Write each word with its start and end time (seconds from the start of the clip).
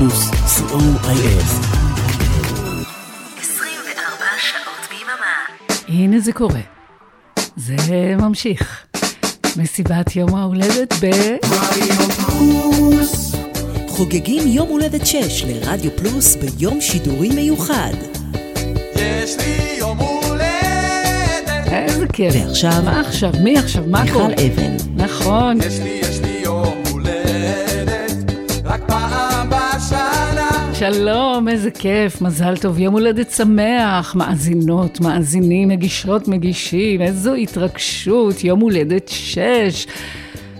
פלוס, 0.00 0.30
co.il 0.30 1.42
24 3.40 4.24
שעות 4.38 4.88
ביממה. 4.90 5.36
הנה 5.88 6.20
זה 6.20 6.32
קורה. 6.32 6.60
זה 7.56 7.76
ממשיך. 8.18 8.86
מסיבת 9.56 10.16
יום 10.16 10.34
ההולדת 10.34 10.94
ב... 11.00 11.10
חוגגים 13.88 14.42
יום 14.46 14.68
הולדת 14.68 15.06
6 15.06 15.44
לרדיו 15.44 15.90
פלוס 15.96 16.36
ביום 16.36 16.80
שידורי 16.80 17.28
מיוחד. 17.28 17.94
יש 18.94 19.36
לי 19.36 19.76
יום 19.78 19.98
הולדת, 19.98 21.72
איזה 21.72 22.06
כיף. 22.12 22.34
ועכשיו, 22.34 22.82
מה 22.84 23.00
עכשיו? 23.00 23.32
מי 23.42 23.58
עכשיו? 23.58 23.84
מה 23.86 24.02
מיכל 24.02 24.14
קורה? 24.14 24.34
אבן. 24.34 24.76
נכון. 24.96 25.58
יש 25.60 25.78
לי, 25.78 26.00
יש 26.02 26.20
לי 26.20 26.29
שלום, 30.80 31.48
איזה 31.48 31.70
כיף, 31.70 32.22
מזל 32.22 32.56
טוב, 32.56 32.78
יום 32.78 32.94
הולדת 32.94 33.30
שמח, 33.30 34.14
מאזינות, 34.14 35.00
מאזינים, 35.00 35.68
מגישות, 35.68 36.28
מגישים, 36.28 37.02
איזו 37.02 37.34
התרגשות, 37.34 38.44
יום 38.44 38.60
הולדת 38.60 39.08
שש. 39.08 39.86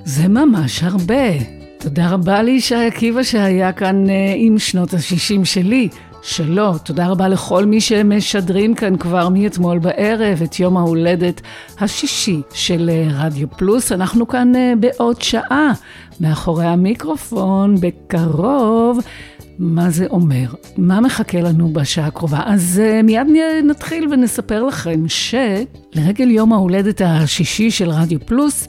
זה 0.05 0.29
ממש 0.29 0.83
הרבה. 0.83 1.33
תודה 1.79 2.11
רבה 2.11 2.43
לישי 2.43 2.75
עקיבא 2.75 3.23
שהיה 3.23 3.73
כאן 3.73 4.11
אה, 4.11 4.35
עם 4.37 4.59
שנות 4.59 4.95
ה-60 4.95 5.45
שלי. 5.45 5.89
שלא, 6.23 6.75
תודה 6.85 7.09
רבה 7.09 7.29
לכל 7.29 7.65
מי 7.65 7.81
שמשדרים 7.81 8.75
כאן 8.75 8.97
כבר 8.97 9.29
מאתמול 9.29 9.79
בערב 9.79 10.43
את 10.43 10.61
יום 10.61 10.77
ההולדת 10.77 11.41
השישי 11.79 12.41
של 12.55 12.91
אה, 12.93 13.09
רדיו 13.25 13.51
פלוס. 13.51 13.93
אנחנו 13.93 14.29
כאן 14.29 14.57
אה, 14.57 14.73
בעוד 14.81 15.23
שעה, 15.23 15.73
מאחורי 16.21 16.67
המיקרופון, 16.67 17.75
בקרוב. 17.81 18.99
מה 19.59 19.91
זה 19.91 20.07
אומר? 20.07 20.47
מה 20.77 21.01
מחכה 21.01 21.41
לנו 21.41 21.73
בשעה 21.73 22.07
הקרובה? 22.07 22.41
אז 22.47 22.83
uh, 22.83 23.03
מיד 23.03 23.27
נתחיל 23.65 24.09
ונספר 24.11 24.63
לכם 24.63 25.05
שלרגל 25.09 26.31
יום 26.31 26.53
ההולדת 26.53 27.01
השישי 27.05 27.71
של 27.71 27.91
רדיו 27.91 28.21
פלוס, 28.27 28.67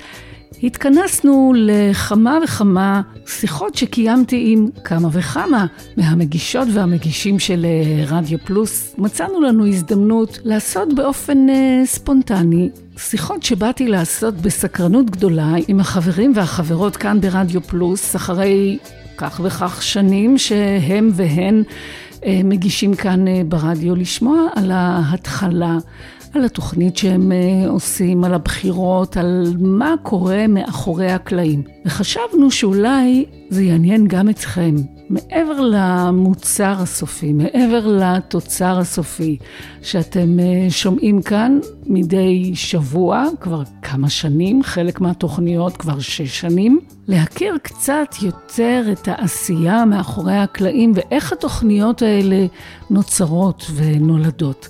התכנסנו 0.63 1.53
לכמה 1.55 2.39
וכמה 2.43 3.01
שיחות 3.25 3.75
שקיימתי 3.75 4.43
עם 4.53 4.67
כמה 4.83 5.09
וכמה 5.11 5.65
מהמגישות 5.97 6.67
והמגישים 6.73 7.39
של 7.39 7.65
אה, 7.65 8.05
רדיו 8.17 8.39
פלוס. 8.45 8.95
מצאנו 8.97 9.41
לנו 9.41 9.67
הזדמנות 9.67 10.39
לעשות 10.43 10.93
באופן 10.93 11.49
אה, 11.49 11.81
ספונטני 11.85 12.69
שיחות 12.97 13.43
שבאתי 13.43 13.87
לעשות 13.87 14.35
בסקרנות 14.35 15.09
גדולה 15.09 15.53
עם 15.67 15.79
החברים 15.79 16.33
והחברות 16.35 16.97
כאן 16.97 17.21
ברדיו 17.21 17.61
פלוס, 17.61 18.15
אחרי 18.15 18.77
כך 19.21 19.41
וכך 19.43 19.83
שנים 19.83 20.37
שהם 20.37 21.09
והן 21.13 21.63
אה, 22.25 22.41
מגישים 22.43 22.95
כאן 22.95 23.27
אה, 23.27 23.41
ברדיו 23.47 23.95
לשמוע 23.95 24.47
על 24.55 24.71
ההתחלה, 24.71 25.77
על 26.33 26.45
התוכנית 26.45 26.97
שהם 26.97 27.31
אה, 27.31 27.69
עושים, 27.69 28.23
על 28.23 28.33
הבחירות, 28.33 29.17
על 29.17 29.53
מה 29.59 29.93
קורה 30.03 30.47
מאחורי 30.47 31.11
הקלעים. 31.11 31.63
וחשבנו 31.85 32.51
שאולי 32.51 33.25
זה 33.49 33.63
יעניין 33.63 34.07
גם 34.07 34.29
אתכם, 34.29 34.75
מעבר 35.11 35.61
למוצר 35.61 36.75
הסופי, 36.79 37.33
מעבר 37.33 37.87
לתוצר 37.87 38.79
הסופי 38.79 39.37
שאתם 39.81 40.39
אה, 40.39 40.69
שומעים 40.69 41.21
כאן 41.21 41.59
מדי 41.85 42.51
שבוע, 42.55 43.25
כבר 43.41 43.63
כמה 43.81 44.09
שנים, 44.09 44.63
חלק 44.63 45.01
מהתוכניות 45.01 45.77
כבר 45.77 45.99
שש 45.99 46.39
שנים, 46.39 46.79
להכיר 47.07 47.57
קצת 47.63 48.15
יותר 48.21 48.85
את 48.91 49.07
העשייה 49.07 49.85
מאחורי 49.85 50.37
הקלעים 50.37 50.91
ואיך 50.95 51.33
התוכניות 51.33 52.01
האלה 52.01 52.45
נוצרות 52.89 53.71
ונולדות. 53.75 54.69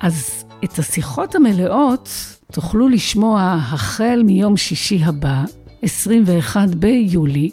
אז 0.00 0.44
את 0.64 0.78
השיחות 0.78 1.34
המלאות 1.34 2.08
תוכלו 2.52 2.88
לשמוע 2.88 3.58
החל 3.72 4.22
מיום 4.24 4.56
שישי 4.56 5.00
הבא, 5.04 5.44
21 5.82 6.68
ביולי, 6.68 7.50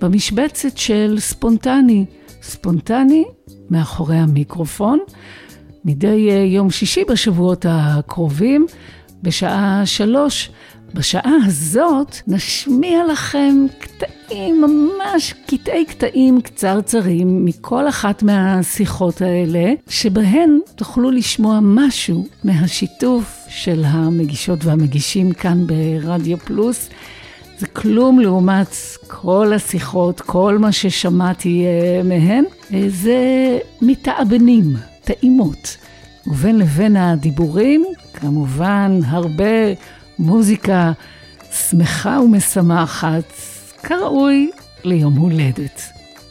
במשבצת 0.00 0.78
של 0.78 1.16
ספונטני. 1.18 2.04
ספונטני 2.42 3.24
מאחורי 3.70 4.16
המיקרופון, 4.16 4.98
מדי 5.84 6.30
אה, 6.30 6.36
יום 6.36 6.70
שישי 6.70 7.04
בשבועות 7.04 7.66
הקרובים, 7.68 8.66
בשעה 9.22 9.82
שלוש. 9.84 10.50
בשעה 10.94 11.32
הזאת 11.46 12.16
נשמיע 12.26 13.06
לכם 13.12 13.66
קטעים, 13.78 14.60
ממש 14.60 15.34
קטעי 15.46 15.84
קטעים 15.84 16.40
קצרצרים 16.40 17.44
מכל 17.44 17.88
אחת 17.88 18.22
מהשיחות 18.22 19.22
האלה, 19.22 19.72
שבהן 19.88 20.58
תוכלו 20.74 21.10
לשמוע 21.10 21.58
משהו 21.62 22.26
מהשיתוף 22.44 23.44
של 23.48 23.82
המגישות 23.86 24.64
והמגישים 24.64 25.32
כאן 25.32 25.66
ברדיו 25.66 26.38
פלוס. 26.38 26.88
זה 27.58 27.66
כלום 27.66 28.20
לעומת 28.20 28.76
כל 29.06 29.52
השיחות, 29.52 30.20
כל 30.20 30.58
מה 30.58 30.72
ששמעתי 30.72 31.64
אה, 31.66 32.02
מהן, 32.02 32.44
אה, 32.74 32.84
זה 32.88 33.18
מתעבנים, 33.82 34.76
טעימות. 35.04 35.76
ובין 36.26 36.58
לבין 36.58 36.96
הדיבורים, 36.96 37.84
כמובן 38.14 39.00
הרבה 39.06 39.44
מוזיקה 40.18 40.92
שמחה 41.50 42.20
ומשמחת, 42.24 43.32
כראוי 43.82 44.50
ליום 44.84 45.14
הולדת. 45.16 45.82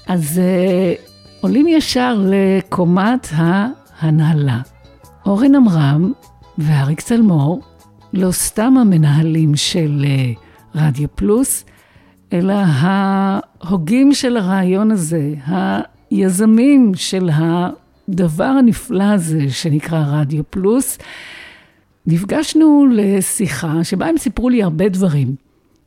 אז 0.07 0.39
אה, 0.39 0.93
עולים 1.41 1.67
ישר 1.67 2.23
לקומת 2.25 3.27
ההנהלה. 3.31 4.59
אורן 5.25 5.55
עמרם 5.55 6.11
ואריק 6.57 7.01
צלמור, 7.01 7.61
לא 8.13 8.31
סתם 8.31 8.77
המנהלים 8.77 9.55
של 9.55 10.05
אה, 10.07 10.44
רדיו 10.75 11.07
פלוס, 11.15 11.65
אלא 12.33 12.53
ההוגים 12.53 14.13
של 14.13 14.37
הרעיון 14.37 14.91
הזה, 14.91 15.33
היזמים 16.11 16.91
של 16.95 17.29
הדבר 17.33 18.43
הנפלא 18.43 19.03
הזה 19.03 19.49
שנקרא 19.49 20.03
רדיו 20.07 20.43
פלוס. 20.49 20.97
נפגשנו 22.07 22.85
לשיחה 22.91 23.83
שבה 23.83 24.05
הם 24.05 24.17
סיפרו 24.17 24.49
לי 24.49 24.63
הרבה 24.63 24.89
דברים. 24.89 25.35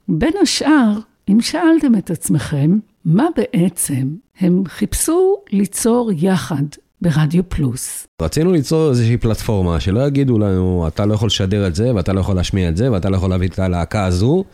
בין 0.09 0.33
השאר, 0.43 0.99
אם 1.29 1.41
שאלתם 1.41 1.95
את 1.99 2.11
עצמכם, 2.11 2.79
מה 3.05 3.27
בעצם 3.37 4.09
הם 4.41 4.63
חיפשו 4.67 5.37
ליצור 5.53 6.11
יחד 6.17 6.63
ברדיו 7.03 7.49
פלוס. 7.49 8.07
רצינו 8.23 8.53
ליצור 8.53 8.91
איזושהי 8.91 9.17
פלטפורמה 9.17 9.81
שלא 9.81 10.07
יגידו 10.07 10.39
לנו, 10.39 10.89
אתה 10.89 11.07
לא 11.07 11.15
יכול 11.15 11.27
לשדר 11.27 11.67
את 11.67 11.75
זה, 11.75 11.95
ואתה 11.95 12.13
לא 12.13 12.21
יכול 12.21 12.37
להשמיע 12.37 12.69
את 12.69 12.77
זה, 12.77 12.93
ואתה 12.93 13.11
לא 13.11 13.17
יכול 13.17 13.31
להביא 13.31 13.49
את 13.49 13.59
הלהקה 13.59 14.05
הזו, 14.05 14.45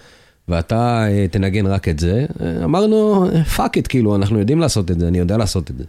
ואתה 0.49 1.07
אה, 1.09 1.27
תנגן 1.31 1.67
רק 1.67 1.89
את 1.89 1.99
זה. 1.99 2.27
אה, 2.41 2.65
אמרנו, 2.65 3.27
fuck 3.57 3.77
it, 3.77 3.87
כאילו, 3.89 4.17
אנחנו 4.17 4.39
יודעים 4.39 4.61
לעשות 4.61 4.91
את 4.91 5.01
זה, 5.01 5.09
אני 5.09 5.19
יודע 5.19 5.37
לעשות 5.37 5.71
את 5.71 5.79
זה. 5.79 5.85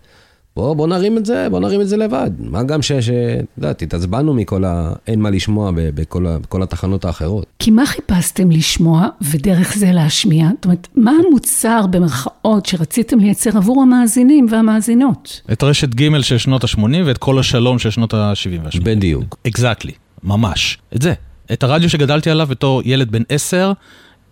בוא, 0.56 0.74
בוא 0.74 0.88
נרים 0.88 1.18
את 1.18 1.26
זה, 1.26 1.48
בוא 1.52 1.60
נרים 1.60 1.82
את 1.82 1.88
זה 1.88 1.98
לבד. 1.98 2.32
מה 2.40 2.64
גם 2.64 2.82
ש... 2.82 2.92
ש- 2.92 3.10
את 3.10 3.46
יודעת, 3.58 3.82
התעצבנו 3.82 4.34
מכל 4.34 4.66
ה... 4.66 4.94
אין 5.08 5.22
מה 5.22 5.30
לשמוע 5.30 5.72
ב- 5.72 5.76
בכל, 5.80 6.28
ה... 6.28 6.40
בכל 6.40 6.64
התחנות 6.64 7.06
האחרות. 7.06 7.46
כי 7.60 7.72
מה 7.72 7.86
חיפשתם 7.86 8.52
לשמוע 8.52 9.08
ודרך 9.22 9.76
זה 9.78 9.92
להשמיע? 9.92 10.50
זאת 10.56 10.66
אומרת, 10.66 10.88
מה 10.96 11.12
המוצר 11.28 11.86
במרכאות 11.88 12.66
שרציתם 12.66 13.20
לייצר 13.20 13.58
עבור 13.58 13.82
המאזינים 13.82 14.48
והמאזינות? 14.50 15.42
את 15.52 15.64
רשת 15.64 15.96
ג' 15.96 16.22
של 16.22 16.38
שנות 16.38 16.64
ה-80 16.64 16.80
ואת 17.06 17.18
כל 17.18 17.40
השלום 17.40 17.80
של 17.80 17.90
שנות 17.90 18.14
ה-70 18.14 18.64
וה-80. 18.64 18.84
בדיוק. 18.84 19.38
אקזקטלי, 19.48 19.92
ממש. 20.24 20.78
את 20.96 21.02
זה. 21.02 21.14
את 21.54 21.64
הרדיו 21.64 21.90
שגדלתי 21.90 22.30
עליו 22.30 22.48
בתור 22.48 22.82
ילד 22.86 23.12
בן 23.12 23.22
10, 23.30 23.72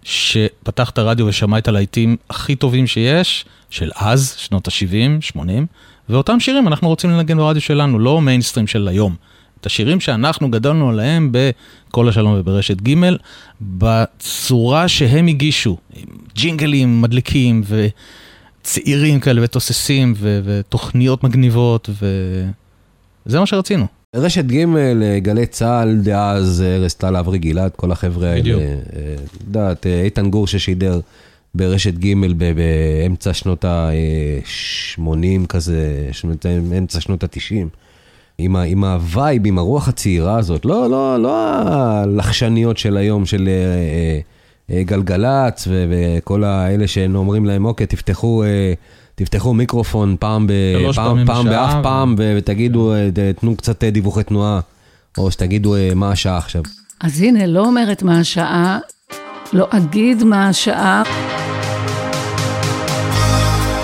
שפתח 0.03 0.89
את 0.89 0.97
הרדיו 0.97 1.27
ושמע 1.27 1.57
את 1.57 1.67
הלהיטים 1.67 2.17
הכי 2.29 2.55
טובים 2.55 2.88
שיש, 2.88 3.45
של 3.69 3.91
אז, 3.95 4.35
שנות 4.38 4.67
ה-70, 4.67 5.21
80, 5.21 5.65
ואותם 6.09 6.39
שירים 6.39 6.67
אנחנו 6.67 6.88
רוצים 6.88 7.09
לנגן 7.09 7.38
ברדיו 7.38 7.61
שלנו, 7.61 8.00
לא 8.00 8.21
מיינסטרים 8.21 8.67
של 8.67 8.88
היום. 8.88 9.15
את 9.61 9.65
השירים 9.65 10.00
שאנחנו 10.00 10.51
גדלנו 10.51 10.89
עליהם 10.89 11.31
בכל 11.31 12.09
השלום 12.09 12.35
וברשת 12.38 12.81
ג', 12.81 12.94
בצורה 13.61 14.88
שהם 14.88 15.27
הגישו, 15.27 15.77
עם 15.94 16.05
ג'ינגלים 16.35 17.01
מדליקים 17.01 17.63
וצעירים 18.61 19.19
כאלה 19.19 19.41
ותוססים 19.44 20.13
ו- 20.17 20.39
ותוכניות 20.44 21.23
מגניבות, 21.23 21.89
וזה 23.25 23.39
מה 23.39 23.45
שרצינו. 23.45 24.02
רשת 24.15 24.45
ג', 24.45 24.65
אה, 24.77 25.19
גלי 25.19 25.45
צה"ל, 25.45 25.98
דאז, 26.01 26.62
ארז 26.65 26.94
טל, 26.94 27.15
אברי 27.15 27.38
גלעד, 27.39 27.71
כל 27.75 27.92
החבר'ה 27.92 28.27
האלה. 28.30 28.39
בדיוק. 28.42 28.62
אה, 28.62 28.75
את 29.25 29.42
יודעת, 29.48 29.88
אה, 29.88 30.01
איתן 30.01 30.30
גור 30.30 30.48
ששידר 30.48 31.00
ברשת 31.56 31.94
ג' 31.94 32.13
באמצע 32.56 33.33
שנות 33.33 33.65
ה-80 33.65 35.01
כזה, 35.50 36.10
אמצע 36.77 37.00
שנות 37.00 37.24
ה-90. 37.24 37.68
עם, 38.38 38.56
ה- 38.56 38.63
עם 38.63 38.83
ה-vibe, 38.83 39.41
עם 39.45 39.57
הרוח 39.57 39.88
הצעירה 39.88 40.38
הזאת, 40.38 40.65
לא, 40.65 40.89
לא, 40.89 41.18
לא 41.21 41.36
הלחשניות 41.56 42.77
של 42.77 42.98
היום 42.98 43.25
של 43.25 43.50
אה, 43.50 44.19
אה, 44.75 44.83
גלגלצ 44.83 45.68
וכל 45.89 46.44
האלה 46.44 46.88
שאומרים 46.88 47.45
להם, 47.45 47.65
אוקיי, 47.65 47.88
תפתחו, 47.88 48.44
אה, 48.44 48.74
תפתחו 49.15 49.54
מיקרופון 49.54 50.15
פעם, 50.19 50.48
ב, 50.48 50.51
פעם, 50.95 51.25
פעם 51.25 51.45
באף 51.45 51.74
פעם 51.83 52.15
ו- 52.18 52.33
ותגידו, 52.38 52.94
אה, 52.94 53.10
תנו 53.39 53.56
קצת 53.56 53.83
אה, 53.83 53.92
דיווחי 53.92 54.24
תנועה, 54.24 54.60
או 55.18 55.31
שתגידו 55.31 55.75
אה, 55.75 55.92
מה 55.95 56.12
השעה 56.12 56.38
עכשיו. 56.38 56.62
אז 57.01 57.21
הנה, 57.21 57.45
לא 57.48 57.65
אומרת 57.65 58.04
מה 58.04 58.19
השעה, 58.19 58.80
לא 59.54 59.68
אגיד 59.69 60.24
מה 60.24 60.50
השעה. 60.50 61.04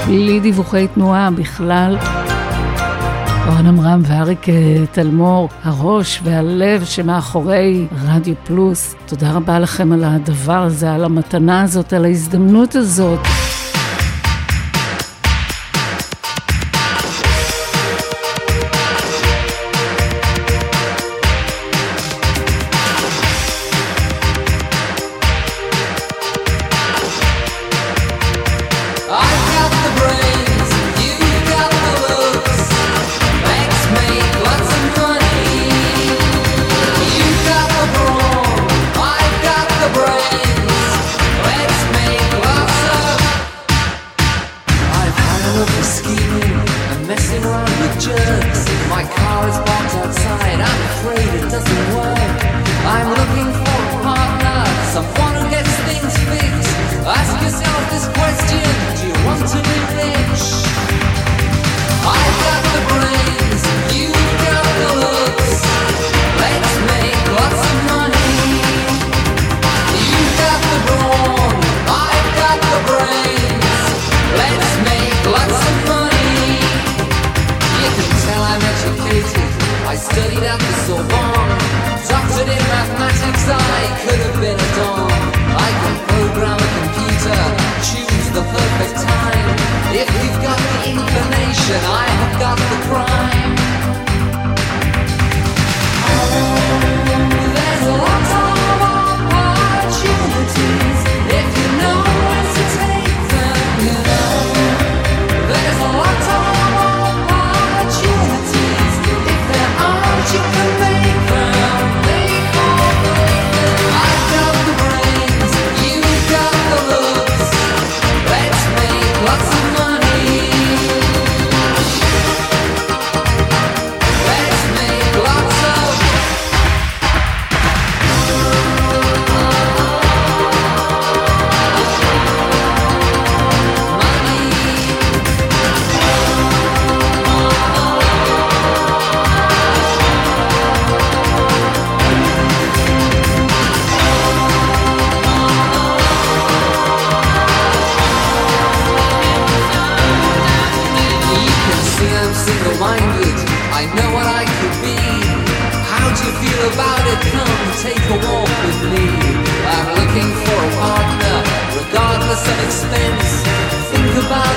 בלי 0.08 0.40
דיווחי 0.40 0.88
תנועה 0.94 1.32
בכלל. 1.32 1.98
אורן 3.48 3.66
עמרם 3.66 4.02
ואריק 4.06 4.46
תלמור, 4.92 5.50
הראש 5.64 6.22
והלב 6.24 6.86
שמאחורי 6.86 7.88
רדיו 8.06 8.36
פלוס. 8.44 8.96
תודה 9.06 9.32
רבה 9.32 9.60
לכם 9.60 9.92
על 9.92 10.04
הדבר 10.04 10.64
הזה, 10.64 10.92
על 10.94 11.04
המתנה 11.04 11.62
הזאת, 11.62 11.94
על 11.94 12.06
ההזדמנות 12.06 12.76
הזאת. 12.76 13.20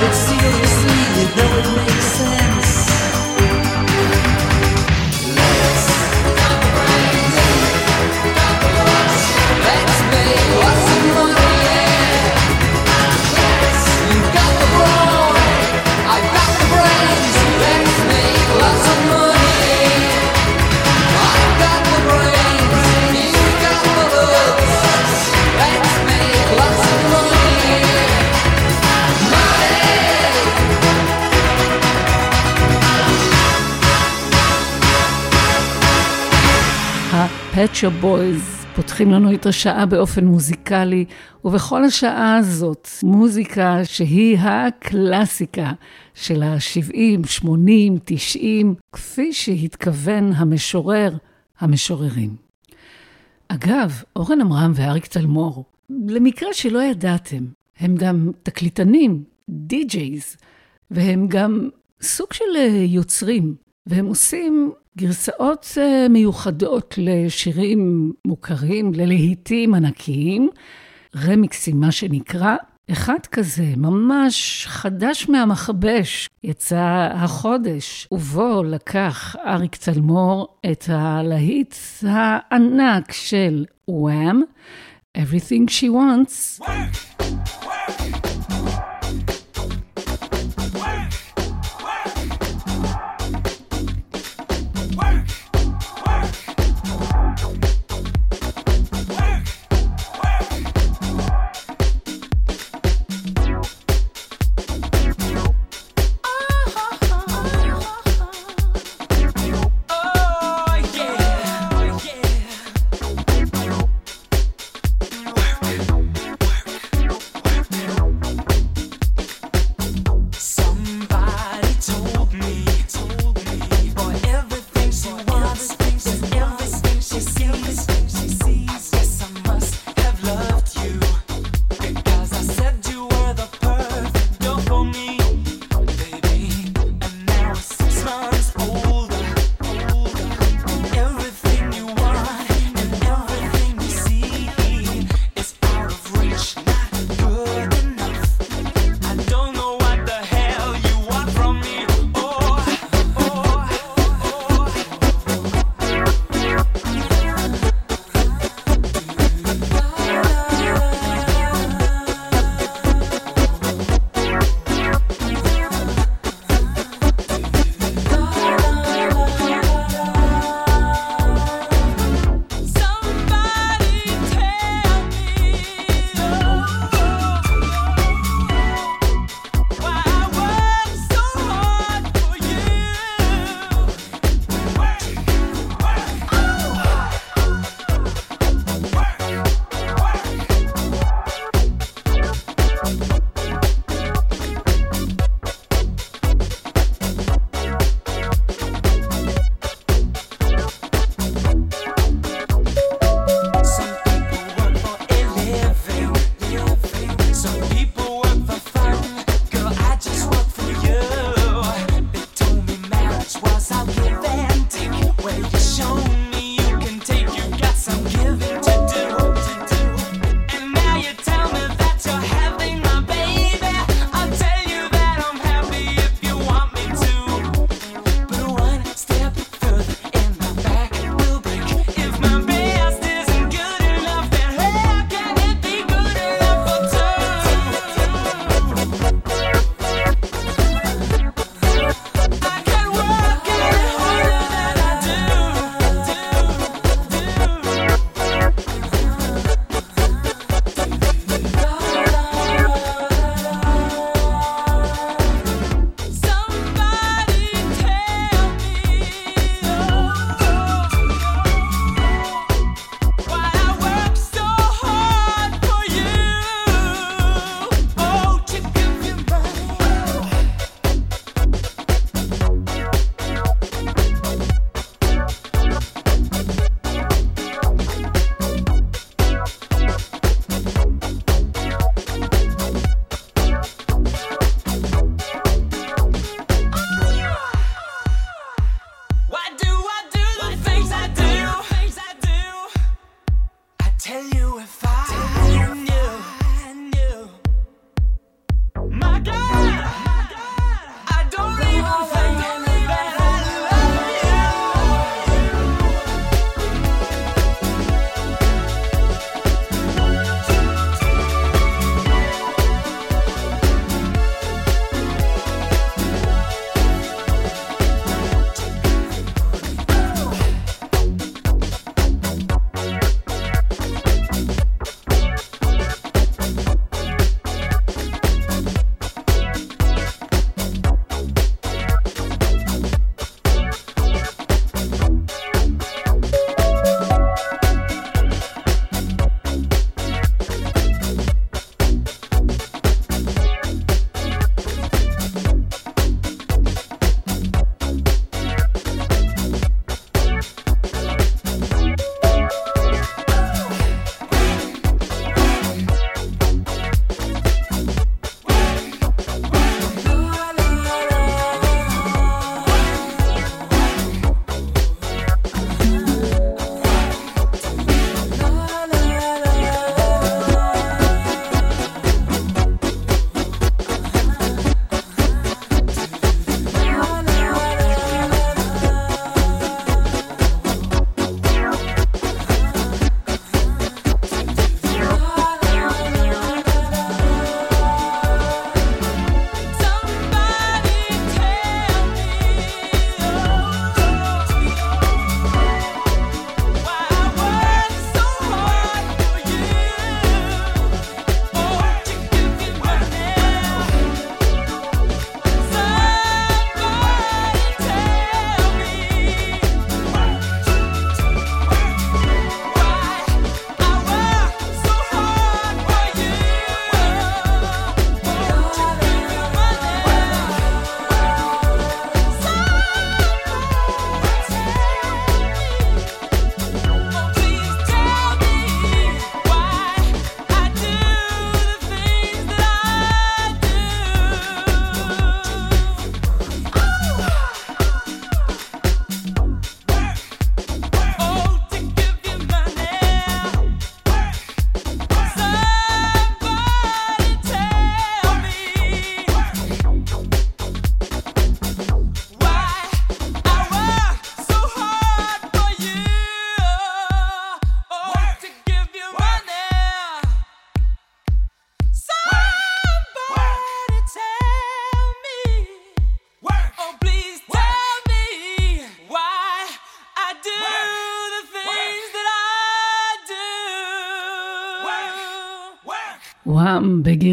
It 0.05 0.13
seriously. 0.13 1.01
You 1.17 1.25
know 1.35 1.51
it 1.59 1.67
makes 1.77 2.02
Shop 37.71 38.03
Boys 38.03 38.65
פותחים 38.75 39.11
לנו 39.11 39.33
את 39.33 39.45
השעה 39.45 39.85
באופן 39.85 40.25
מוזיקלי, 40.25 41.05
ובכל 41.45 41.83
השעה 41.83 42.37
הזאת, 42.37 42.89
מוזיקה 43.03 43.85
שהיא 43.85 44.37
הקלאסיקה 44.37 45.71
של 46.13 46.43
ה-70, 46.43 47.27
80, 47.27 47.97
90, 48.05 48.75
כפי 48.91 49.33
שהתכוון 49.33 50.33
המשורר, 50.35 51.17
המשוררים. 51.59 52.35
אגב, 53.47 54.03
אורן 54.15 54.41
עמרם 54.41 54.71
ואריק 54.75 55.05
תלמור, 55.05 55.65
למקרה 56.07 56.53
שלא 56.53 56.83
ידעתם, 56.83 57.43
הם 57.79 57.95
גם 57.95 58.31
תקליטנים, 58.43 59.23
די-ג'ייז, 59.49 60.37
והם 60.91 61.27
גם 61.27 61.69
סוג 62.01 62.33
של 62.33 62.55
אה, 62.55 62.85
יוצרים, 62.87 63.55
והם 63.87 64.05
עושים 64.05 64.71
גרסאות 64.97 65.77
אה, 65.77 66.07
מיוחדות 66.09 66.95
לשירים 66.97 68.11
מוכרים, 68.25 68.93
ללהיטים 68.93 69.73
ענקיים, 69.73 70.49
רמיקסים, 71.15 71.79
מה 71.79 71.91
שנקרא. 71.91 72.55
אחד 72.91 73.19
כזה, 73.31 73.73
ממש 73.77 74.65
חדש 74.67 75.29
מהמכבש, 75.29 76.29
יצא 76.43 77.09
החודש, 77.13 78.07
ובו 78.11 78.63
לקח 78.63 79.35
אריק 79.45 79.75
תלמור 79.75 80.47
את 80.71 80.85
הלהיט 80.87 81.75
הענק 82.03 83.11
של 83.11 83.65
וואם, 83.87 84.41
Everything 85.17 85.69
She 85.69 85.89
Wants. 85.89 86.59
Oh 86.59 86.67
yeah, 86.67 88.22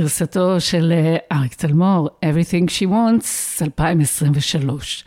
וואם 0.00 0.06
בגרסתו 0.06 0.60
של 0.60 0.92
אה, 0.92 1.38
אריק 1.38 1.54
תלמור, 1.54 2.08
Everything 2.24 2.66
She 2.68 2.86
Wants, 2.86 3.62
2023. 3.62 5.04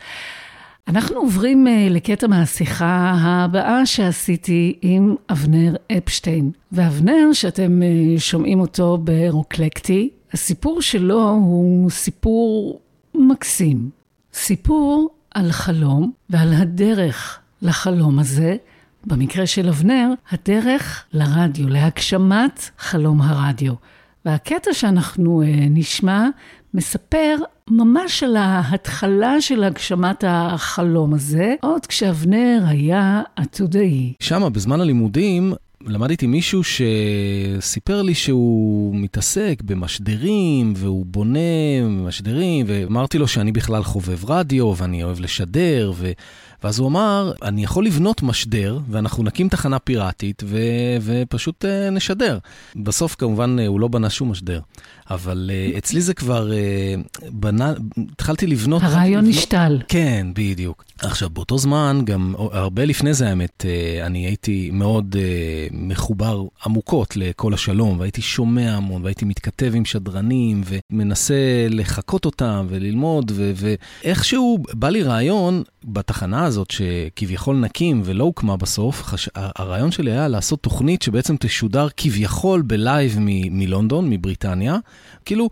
אנחנו 0.88 1.16
עוברים 1.16 1.66
אה, 1.66 1.86
לקטע 1.90 2.26
מהשיחה 2.26 3.12
הבאה 3.16 3.86
שעשיתי 3.86 4.78
עם 4.82 5.14
אבנר 5.30 5.76
אפשטיין. 5.98 6.50
ואבנר, 6.72 7.32
שאתם 7.32 7.82
אה, 7.82 8.20
שומעים 8.20 8.60
אותו 8.60 8.98
ברוקלקטי, 8.98 10.10
הסיפור 10.32 10.82
שלו 10.82 11.28
הוא 11.30 11.90
סיפור 11.90 12.80
מקסים. 13.14 13.90
סיפור 14.34 15.10
על 15.30 15.52
חלום 15.52 16.12
ועל 16.30 16.52
הדרך 16.52 17.38
לחלום 17.62 18.18
הזה. 18.18 18.56
במקרה 19.06 19.46
של 19.46 19.68
אבנר, 19.68 20.08
הדרך 20.30 21.04
לרדיו, 21.12 21.68
להגשמת 21.68 22.70
חלום 22.78 23.22
הרדיו. 23.22 23.74
והקטע 24.24 24.72
שאנחנו 24.74 25.42
אה, 25.42 25.46
נשמע 25.70 26.28
מספר 26.74 27.36
ממש 27.70 28.22
על 28.22 28.36
ההתחלה 28.36 29.40
של 29.40 29.64
הגשמת 29.64 30.24
החלום 30.26 31.14
הזה, 31.14 31.54
עוד 31.60 31.86
כשאבנר 31.86 32.64
היה 32.66 33.22
עתודאי. 33.36 34.12
שמה, 34.20 34.50
בזמן 34.50 34.80
הלימודים, 34.80 35.54
למדתי 35.86 36.26
מישהו 36.26 36.60
שסיפר 36.64 38.02
לי 38.02 38.14
שהוא 38.14 38.96
מתעסק 38.96 39.62
במשדרים, 39.64 40.72
והוא 40.76 41.06
בונה 41.06 41.38
משדרים, 41.88 42.66
ואמרתי 42.68 43.18
לו 43.18 43.28
שאני 43.28 43.52
בכלל 43.52 43.82
חובב 43.82 44.30
רדיו, 44.30 44.74
ואני 44.76 45.02
אוהב 45.02 45.20
לשדר, 45.20 45.92
ו... 45.96 46.12
ואז 46.64 46.78
הוא 46.78 46.88
אמר, 46.88 47.32
אני 47.42 47.64
יכול 47.64 47.86
לבנות 47.86 48.22
משדר, 48.22 48.78
ואנחנו 48.90 49.24
נקים 49.24 49.48
תחנה 49.48 49.78
פיראטית, 49.78 50.42
ו... 50.46 50.58
ופשוט 51.02 51.64
uh, 51.64 51.90
נשדר. 51.90 52.38
בסוף 52.76 53.14
כמובן 53.14 53.56
uh, 53.58 53.62
הוא 53.66 53.80
לא 53.80 53.88
בנה 53.88 54.10
שום 54.10 54.30
משדר, 54.30 54.60
אבל 55.10 55.50
uh, 55.50 55.78
אצלי 55.78 56.00
זה 56.00 56.14
כבר 56.14 56.50
uh, 56.50 57.24
בנה, 57.30 57.72
התחלתי 58.12 58.46
לבנות... 58.46 58.82
הרעיון 58.82 59.24
נשתל. 59.26 59.78
כן, 59.88 60.26
בדיוק. 60.34 60.84
עכשיו, 60.98 61.30
באותו 61.30 61.58
זמן, 61.58 62.00
גם 62.04 62.34
הרבה 62.38 62.84
לפני 62.84 63.14
זה, 63.14 63.28
האמת, 63.28 63.64
אה, 63.68 64.06
אני 64.06 64.26
הייתי 64.26 64.70
מאוד 64.72 65.16
אה, 65.18 65.66
מחובר 65.72 66.44
עמוקות 66.66 67.16
לכל 67.16 67.54
השלום, 67.54 67.98
והייתי 68.00 68.22
שומע 68.22 68.70
המון, 68.76 69.02
והייתי 69.02 69.24
מתכתב 69.24 69.72
עם 69.74 69.84
שדרנים, 69.84 70.62
ומנסה 70.66 71.66
לחקות 71.70 72.24
אותם 72.24 72.66
וללמוד, 72.68 73.32
ואיכשהו 73.54 74.58
בא 74.72 74.88
לי 74.88 75.02
רעיון 75.02 75.62
בתחנה 75.84 76.44
הזאת, 76.44 76.70
שכביכול 76.70 77.56
נקים 77.56 78.02
ולא 78.04 78.24
הוקמה 78.24 78.56
בסוף, 78.56 79.02
חש... 79.02 79.28
הרעיון 79.34 79.90
שלי 79.90 80.10
היה 80.10 80.28
לעשות 80.28 80.62
תוכנית 80.62 81.02
שבעצם 81.02 81.36
תשודר 81.36 81.88
כביכול 81.96 82.62
בלייב 82.62 83.16
מלונדון, 83.20 84.10
מבריטניה. 84.10 84.76
כאילו, 85.24 85.48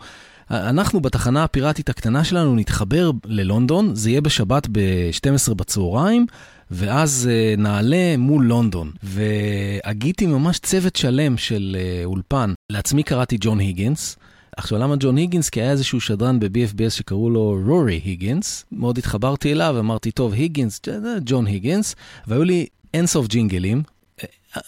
אנחנו 0.50 1.00
בתחנה 1.00 1.44
הפיראטית 1.44 1.88
הקטנה 1.88 2.24
שלנו 2.24 2.56
נתחבר 2.56 3.10
ללונדון, 3.24 3.94
זה 3.94 4.10
יהיה 4.10 4.20
בשבת 4.20 4.68
ב-12 4.72 5.54
בצהריים, 5.54 6.26
ואז 6.70 7.28
uh, 7.30 7.60
נעלה 7.60 8.16
מול 8.18 8.44
לונדון. 8.44 8.90
והגיתי 9.02 10.26
ממש 10.26 10.58
צוות 10.58 10.96
שלם 10.96 11.36
של 11.36 11.76
uh, 11.78 12.04
אולפן. 12.04 12.52
לעצמי 12.70 13.02
קראתי 13.02 13.36
ג'ון 13.40 13.58
היגינס. 13.58 14.16
עכשיו, 14.56 14.78
למה 14.78 14.94
ג'ון 15.00 15.16
היגינס? 15.16 15.48
כי 15.48 15.60
היה 15.60 15.70
איזשהו 15.70 16.00
שדרן 16.00 16.40
ב-BFBS 16.40 16.90
שקראו 16.90 17.30
לו 17.30 17.58
רורי 17.66 18.00
היגינס. 18.04 18.64
מאוד 18.72 18.98
התחברתי 18.98 19.52
אליו, 19.52 19.76
אמרתי, 19.78 20.10
טוב, 20.10 20.32
היגינס, 20.32 20.80
ג'ון 21.24 21.46
היגינס, 21.46 21.94
והיו 22.26 22.44
לי 22.44 22.66
אינסוף 22.94 23.26
ג'ינגלים. 23.26 23.82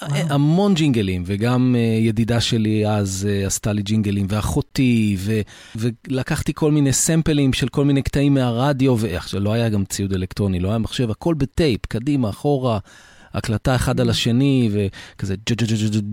המון 0.09 0.75
ג'ינגלים, 0.75 1.23
וגם 1.27 1.75
uh, 1.75 1.79
ידידה 1.79 2.41
שלי 2.41 2.89
אז 2.89 3.29
uh, 3.29 3.47
עשתה 3.47 3.73
לי 3.73 3.83
ג'ינגלים, 3.83 4.27
ואחותי, 4.29 5.17
ו, 5.19 5.41
ולקחתי 5.77 6.53
כל 6.55 6.73
מיני 6.73 6.93
סמפלים 6.93 7.53
של 7.53 7.69
כל 7.69 7.85
מיני 7.85 8.03
קטעים 8.03 8.35
מהרדיו, 8.35 8.97
ועכשיו 8.99 9.41
לא 9.41 9.53
היה 9.53 9.69
גם 9.69 9.85
ציוד 9.85 10.13
אלקטרוני, 10.13 10.61
לא 10.61 10.69
היה 10.69 10.79
מחשב, 10.79 11.11
הכל 11.11 11.35
בטייפ, 11.35 11.87
קדימה, 11.87 12.31
אחורה, 12.31 12.79
הקלטה 13.35 13.75
אחד 13.75 14.01
על 14.01 14.11
השני, 14.11 14.71
וכזה 14.73 15.35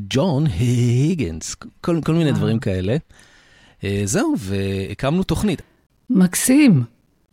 ג'ון 0.09 0.45
היגנס, 0.47 1.55
כל, 1.81 1.99
כל 2.05 2.13
מיני 2.13 2.31
דברים 2.31 2.59
כאלה. 2.59 2.95
Uh, 3.79 3.83
זהו, 4.05 4.33
והקמנו 4.37 5.23
תוכנית. 5.23 5.61
מקסים. 6.09 6.83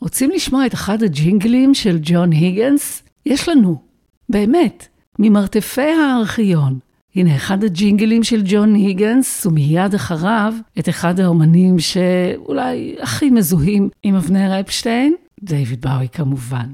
רוצים 0.00 0.30
לשמוע 0.30 0.66
את 0.66 0.74
אחד 0.74 1.02
הג'ינגלים 1.02 1.74
של 1.74 1.98
ג'ון 2.02 2.32
היגנס? 2.32 3.02
יש 3.26 3.48
לנו, 3.48 3.82
באמת, 4.28 4.88
ממרתפי 5.18 5.80
הארכיון. 5.80 6.78
הנה 7.16 7.36
אחד 7.36 7.64
הג'ינגלים 7.64 8.22
של 8.22 8.42
ג'ון 8.44 8.74
היגנס, 8.74 9.46
ומיד 9.46 9.94
אחריו 9.94 10.54
את 10.78 10.88
אחד 10.88 11.20
האומנים 11.20 11.78
שאולי 11.78 12.96
הכי 13.00 13.30
מזוהים 13.30 13.88
עם 14.02 14.14
אבנר 14.14 14.60
אפשטיין, 14.60 15.14
דיוויד 15.42 15.80
באוי 15.80 16.08
כמובן. 16.12 16.66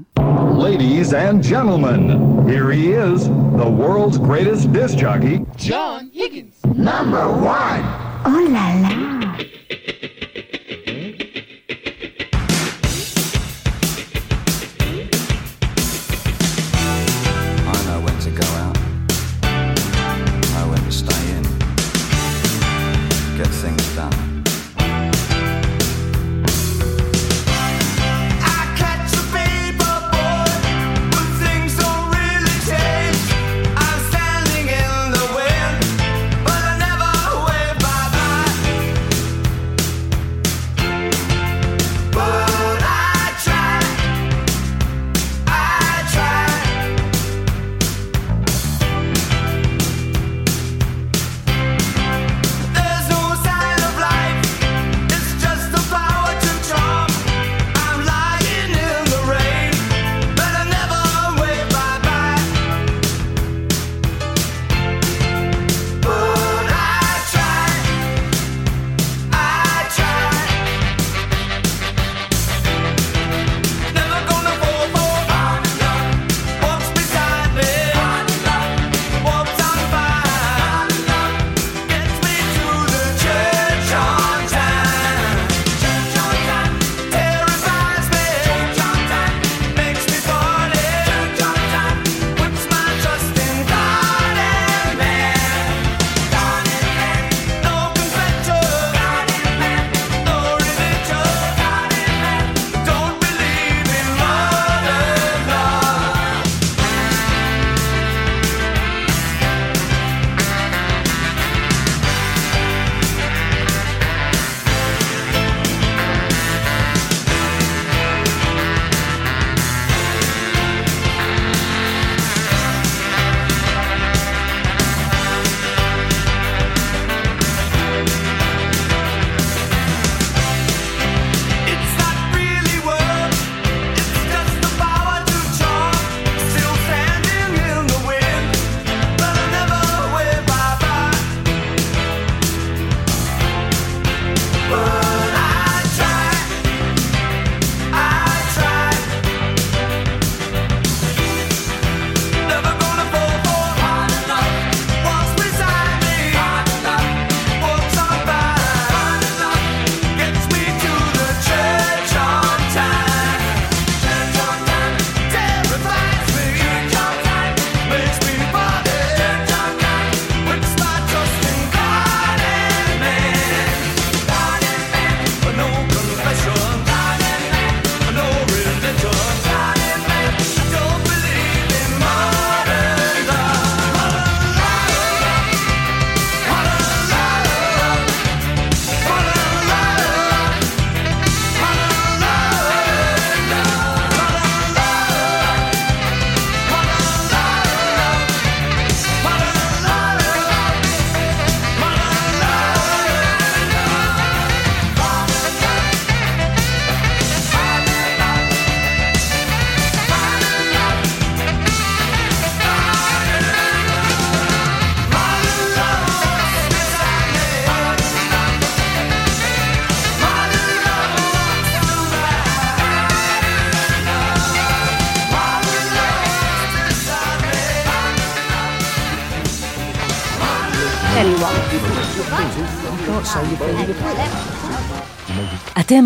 Ladies 0.57 1.13
and 1.13 1.43
gentlemen, 1.43 2.01
here 2.47 2.71
he 2.71 2.85
is, 2.93 3.27
the 3.61 3.69
world's 3.81 4.17
greatest 4.17 4.71
disc 4.73 4.97
jockey, 4.97 5.37
John 5.57 6.01
Higgins. 6.13 6.55
Number 6.91 7.25
one. 7.59 7.83
I 8.25 9.51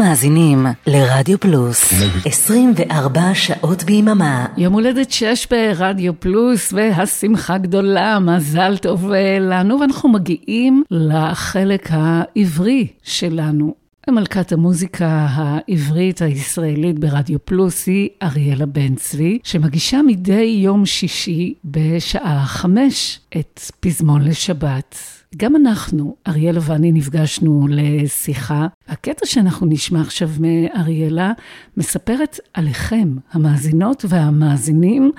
מאזינים 0.10 0.66
לרדיו 0.88 1.40
פלוס 1.40 1.94
24 2.26 3.22
שעות 3.34 3.84
ביממה. 3.84 4.46
יום 4.58 4.74
הולדת 4.74 5.12
שש 5.12 5.48
ברדיו 5.52 6.20
פלוס 6.20 6.74
והשמחה 6.74 7.58
גדולה, 7.58 8.20
מזל 8.20 8.78
טוב 8.78 9.12
אה, 9.12 9.38
לנו, 9.40 9.80
ואנחנו 9.80 10.10
מגיעים 10.10 10.84
לחלק 10.92 11.88
העברי 11.92 12.88
שלנו. 13.04 13.76
מלכת 14.10 14.52
המוזיקה 14.52 15.28
העברית 15.30 16.22
הישראלית 16.22 17.00
ברדיו 17.00 17.46
פלוס 17.46 17.88
היא 17.88 18.10
אריאלה 18.24 18.66
בן 18.66 18.96
צבי, 18.96 19.40
שמגישה 19.44 20.02
מדי 20.08 20.60
יום 20.64 20.86
שישי 20.86 21.54
בשעה 21.66 22.46
חמש 22.46 23.20
את 23.38 23.62
פזמון 23.80 24.22
לשבת. 24.22 25.19
גם 25.38 25.56
אנחנו, 25.56 26.16
אריאלה 26.28 26.60
ואני 26.64 26.92
נפגשנו 26.92 27.68
לשיחה. 27.70 28.68
הקטע 28.88 29.26
שאנחנו 29.26 29.68
נשמע 29.68 30.02
עכשיו 30.02 30.30
מאריאלה 30.40 31.32
מספרת 31.78 32.40
עליכם, 32.54 33.16
המאזינות 33.32 34.06
והמאזינים, 34.08 35.12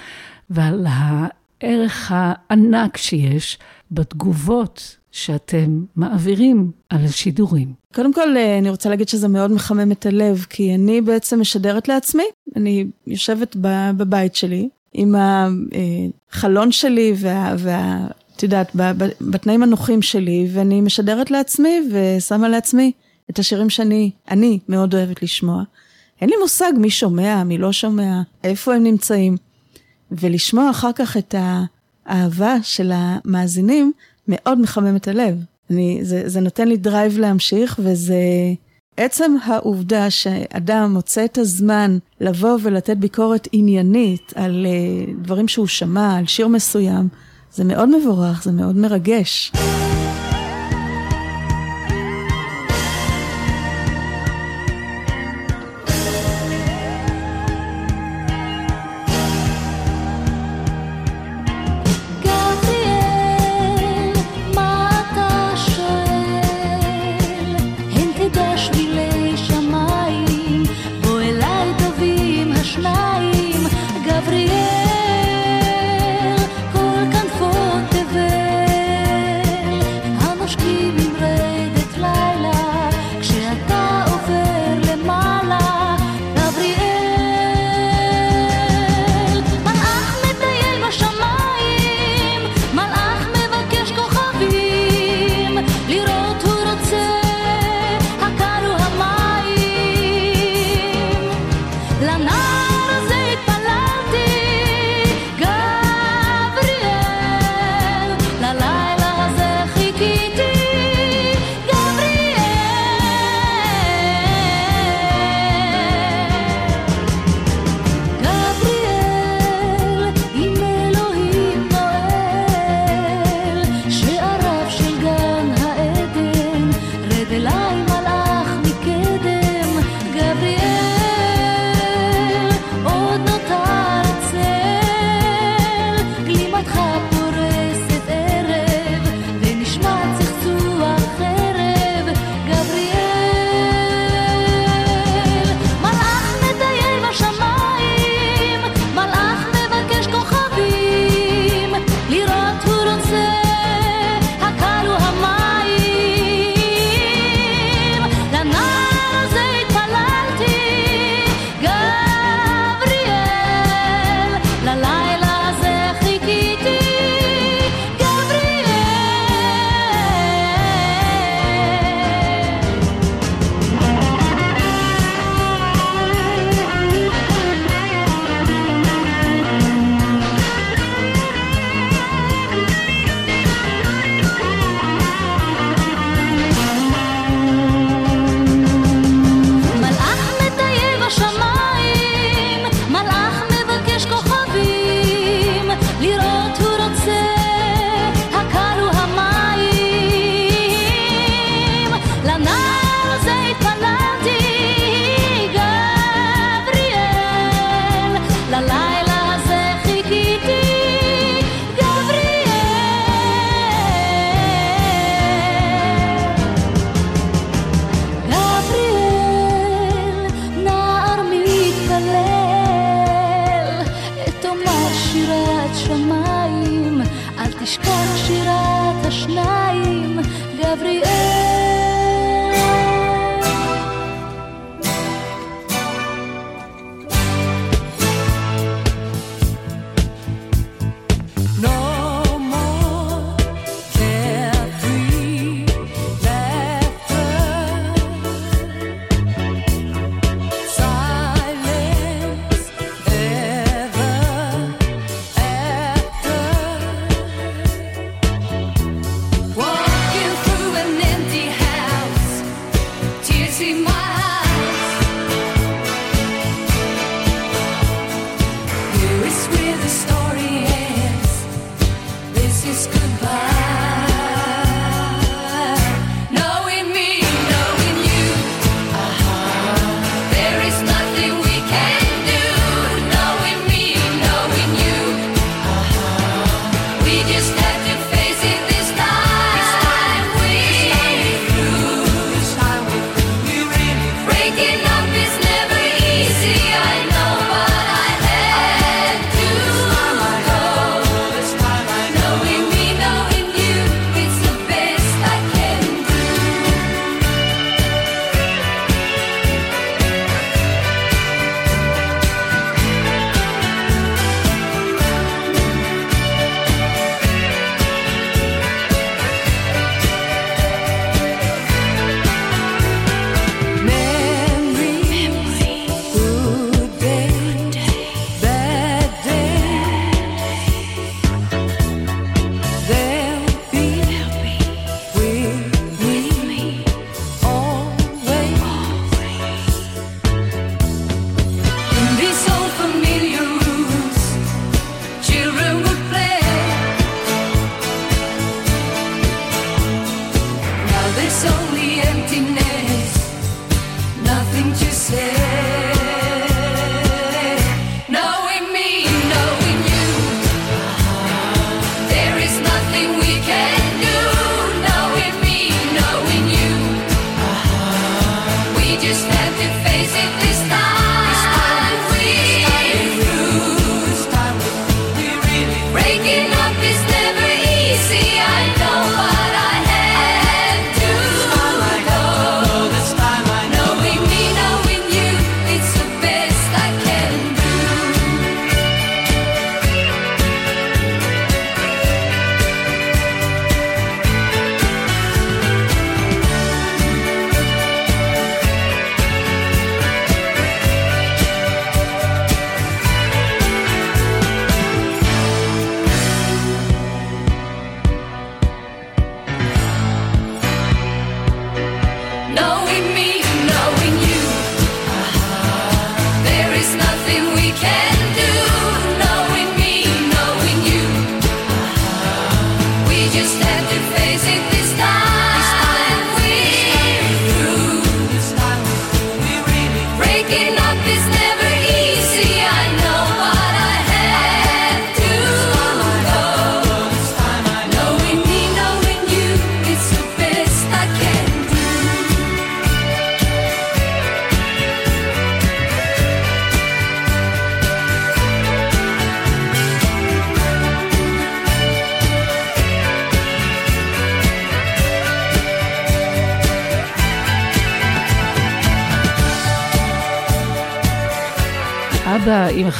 ועל 0.51 0.87
הערך 0.90 2.12
הענק 2.14 2.96
שיש 2.96 3.59
בתגובות 3.90 4.96
שאתם 5.12 5.85
מעבירים 5.96 6.70
על 6.88 7.05
השידורים. 7.05 7.73
קודם 7.94 8.12
כל, 8.14 8.37
אה, 8.37 8.59
אני 8.59 8.70
רוצה 8.70 8.88
להגיד 8.88 9.09
שזה 9.09 9.29
מאוד 9.29 9.53
מחמם 9.53 9.92
את 9.92 10.07
הלב, 10.07 10.46
כי 10.51 10.75
אני 10.75 11.01
בעצם 11.01 11.40
משדרת 11.40 11.88
לעצמי. 11.88 12.25
אני 12.57 12.87
יושבת 13.07 13.57
בבית 13.96 14.35
שלי 14.35 14.68
עם 14.92 15.14
החלון 15.18 16.73
שלי 16.73 17.12
וה... 17.16 17.55
וה 17.59 18.07
את 18.40 18.44
יודעת, 18.44 18.76
בתנאים 19.20 19.62
הנוחים 19.62 20.03
שלי, 20.03 20.48
ואני 20.53 20.81
משדרת 20.81 21.31
לעצמי 21.31 21.81
ושמה 21.92 22.48
לעצמי 22.48 22.92
את 23.31 23.38
השירים 23.38 23.70
שאני, 23.70 24.11
אני 24.31 24.59
מאוד 24.68 24.94
אוהבת 24.94 25.22
לשמוע. 25.22 25.62
אין 26.20 26.31
לי 26.31 26.37
מושג 26.42 26.72
מי 26.76 26.90
שומע, 26.90 27.44
מי 27.44 27.59
לא 27.59 27.72
שומע, 27.72 28.22
איפה 28.44 28.74
הם 28.74 28.83
נמצאים. 28.85 29.37
ולשמוע 30.12 30.70
אחר 30.70 30.90
כך 30.94 31.16
את 31.16 31.35
האהבה 32.07 32.57
של 32.62 32.92
המאזינים, 32.94 33.92
מאוד 34.29 34.61
מחמם 34.61 34.96
את 34.96 35.09
הלב. 35.09 35.44
אני, 35.70 35.98
זה, 36.03 36.29
זה 36.29 36.40
נותן 36.40 36.68
לי 36.68 36.76
drive 36.77 37.18
להמשיך, 37.18 37.81
וזה 37.85 38.22
עצם 38.96 39.33
העובדה 39.44 40.11
שאדם 40.11 40.92
מוצא 40.92 41.24
את 41.24 41.38
הזמן 41.38 41.98
לבוא 42.20 42.59
ולתת 42.62 42.96
ביקורת 42.96 43.48
עניינית 43.53 44.33
על 44.35 44.66
uh, 44.66 45.11
דברים 45.22 45.48
שהוא 45.48 45.66
שמע, 45.66 46.18
על 46.18 46.26
שיר 46.26 46.48
מסוים, 46.48 47.09
זה 47.55 47.65
מאוד 47.65 47.89
מבורך, 47.97 48.43
זה 48.45 48.53
מאוד 48.53 48.77
מרגש. 48.77 49.53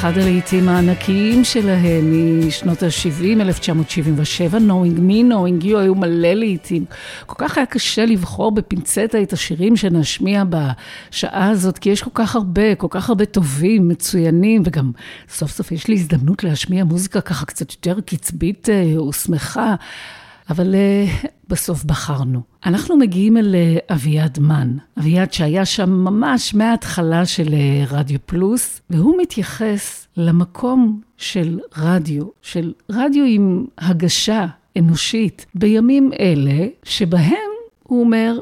אחד 0.01 0.19
הלהיטים 0.19 0.69
הענקיים 0.69 1.45
שלהם 1.45 2.13
משנות 2.47 2.83
ה-70, 2.83 3.41
1977, 3.41 4.59
Knowing 4.59 4.99
Me, 4.99 5.33
Knowing 5.33 5.65
You, 5.65 5.77
היו 5.77 5.95
מלא 5.95 6.33
להיטים. 6.33 6.85
כל 7.27 7.35
כך 7.39 7.57
היה 7.57 7.67
קשה 7.67 8.07
לבחור 8.07 8.53
בפינצטה 8.53 9.23
את 9.23 9.33
השירים 9.33 9.77
שנשמיע 9.77 10.43
בשעה 10.45 11.49
הזאת, 11.49 11.79
כי 11.79 11.91
יש 11.91 12.03
כל 12.03 12.11
כך 12.15 12.37
הרבה, 12.37 12.75
כל 12.75 12.87
כך 12.91 13.09
הרבה 13.09 13.25
טובים, 13.25 13.89
מצוינים, 13.89 14.63
וגם 14.65 14.93
סוף 15.29 15.51
סוף 15.51 15.73
יש 15.73 15.89
לי 15.89 15.95
הזדמנות 15.95 16.45
להשמיע 16.45 16.85
מוזיקה 16.85 17.21
ככה 17.21 17.47
קצת 17.47 17.71
יותר 17.71 18.01
קצבית 18.01 18.69
אה, 18.69 19.03
ושמחה. 19.03 19.75
אבל 20.51 20.75
uh, 20.75 21.27
בסוף 21.49 21.85
בחרנו. 21.85 22.43
אנחנו 22.67 22.97
מגיעים 22.97 23.37
אל 23.37 23.55
uh, 23.55 23.95
אביעד 23.95 24.39
מן, 24.39 24.77
אביעד 24.99 25.33
שהיה 25.33 25.65
שם 25.65 25.91
ממש 25.91 26.55
מההתחלה 26.55 27.27
של 27.27 27.47
uh, 27.47 27.93
רדיו 27.93 28.19
פלוס, 28.27 28.81
והוא 28.91 29.15
מתייחס 29.23 30.07
למקום 30.17 31.01
של 31.17 31.61
רדיו, 31.77 32.25
של 32.43 32.73
רדיו 32.91 33.25
עם 33.29 33.67
הגשה 33.79 34.47
אנושית, 34.79 35.47
בימים 35.55 36.11
אלה 36.21 36.67
שבהם, 36.83 37.51
הוא 37.83 38.01
אומר, 38.01 38.39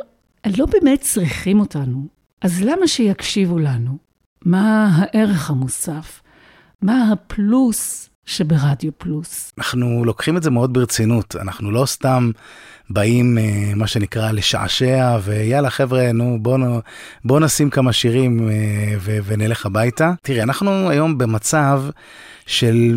לא 0.56 0.66
באמת 0.66 1.00
צריכים 1.00 1.60
אותנו, 1.60 2.06
אז 2.42 2.62
למה 2.62 2.88
שיקשיבו 2.88 3.58
לנו? 3.58 3.96
מה 4.44 4.90
הערך 4.94 5.50
המוסף? 5.50 6.22
מה 6.82 7.12
הפלוס 7.12 8.10
שברדיו 8.28 8.92
פלוס? 8.98 9.52
אנחנו 9.58 10.04
לוקחים 10.04 10.36
את 10.36 10.42
זה 10.42 10.50
מאוד 10.50 10.72
ברצינות, 10.72 11.36
אנחנו 11.36 11.70
לא 11.70 11.86
סתם 11.86 12.30
באים, 12.90 13.38
אה, 13.38 13.72
מה 13.76 13.86
שנקרא, 13.86 14.30
לשעשע, 14.30 15.18
ויאללה 15.22 15.70
חבר'ה, 15.70 16.12
נו 16.12 16.38
בואו 16.40 16.80
בוא 17.24 17.40
נשים 17.40 17.70
כמה 17.70 17.92
שירים 17.92 18.48
אה, 18.48 18.54
ו- 19.00 19.18
ונלך 19.24 19.66
הביתה. 19.66 20.12
תראי, 20.22 20.42
אנחנו 20.42 20.90
היום 20.90 21.18
במצב 21.18 21.82
של... 22.46 22.96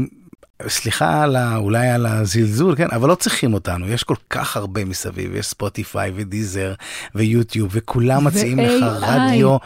סליחה 0.67 1.23
על 1.23 1.35
ה, 1.35 1.55
אולי 1.55 1.87
על 1.89 2.05
הזלזול, 2.05 2.75
כן, 2.75 2.87
אבל 2.91 3.09
לא 3.09 3.15
צריכים 3.15 3.53
אותנו, 3.53 3.87
יש 3.87 4.03
כל 4.03 4.15
כך 4.29 4.57
הרבה 4.57 4.85
מסביב, 4.85 5.35
יש 5.35 5.45
ספוטיפיי 5.45 6.11
ודיזר 6.15 6.73
ויוטיוב, 7.15 7.69
וכולם 7.71 8.25
מציעים 8.25 8.59
לך. 8.59 8.83
רדיו. 8.83 9.57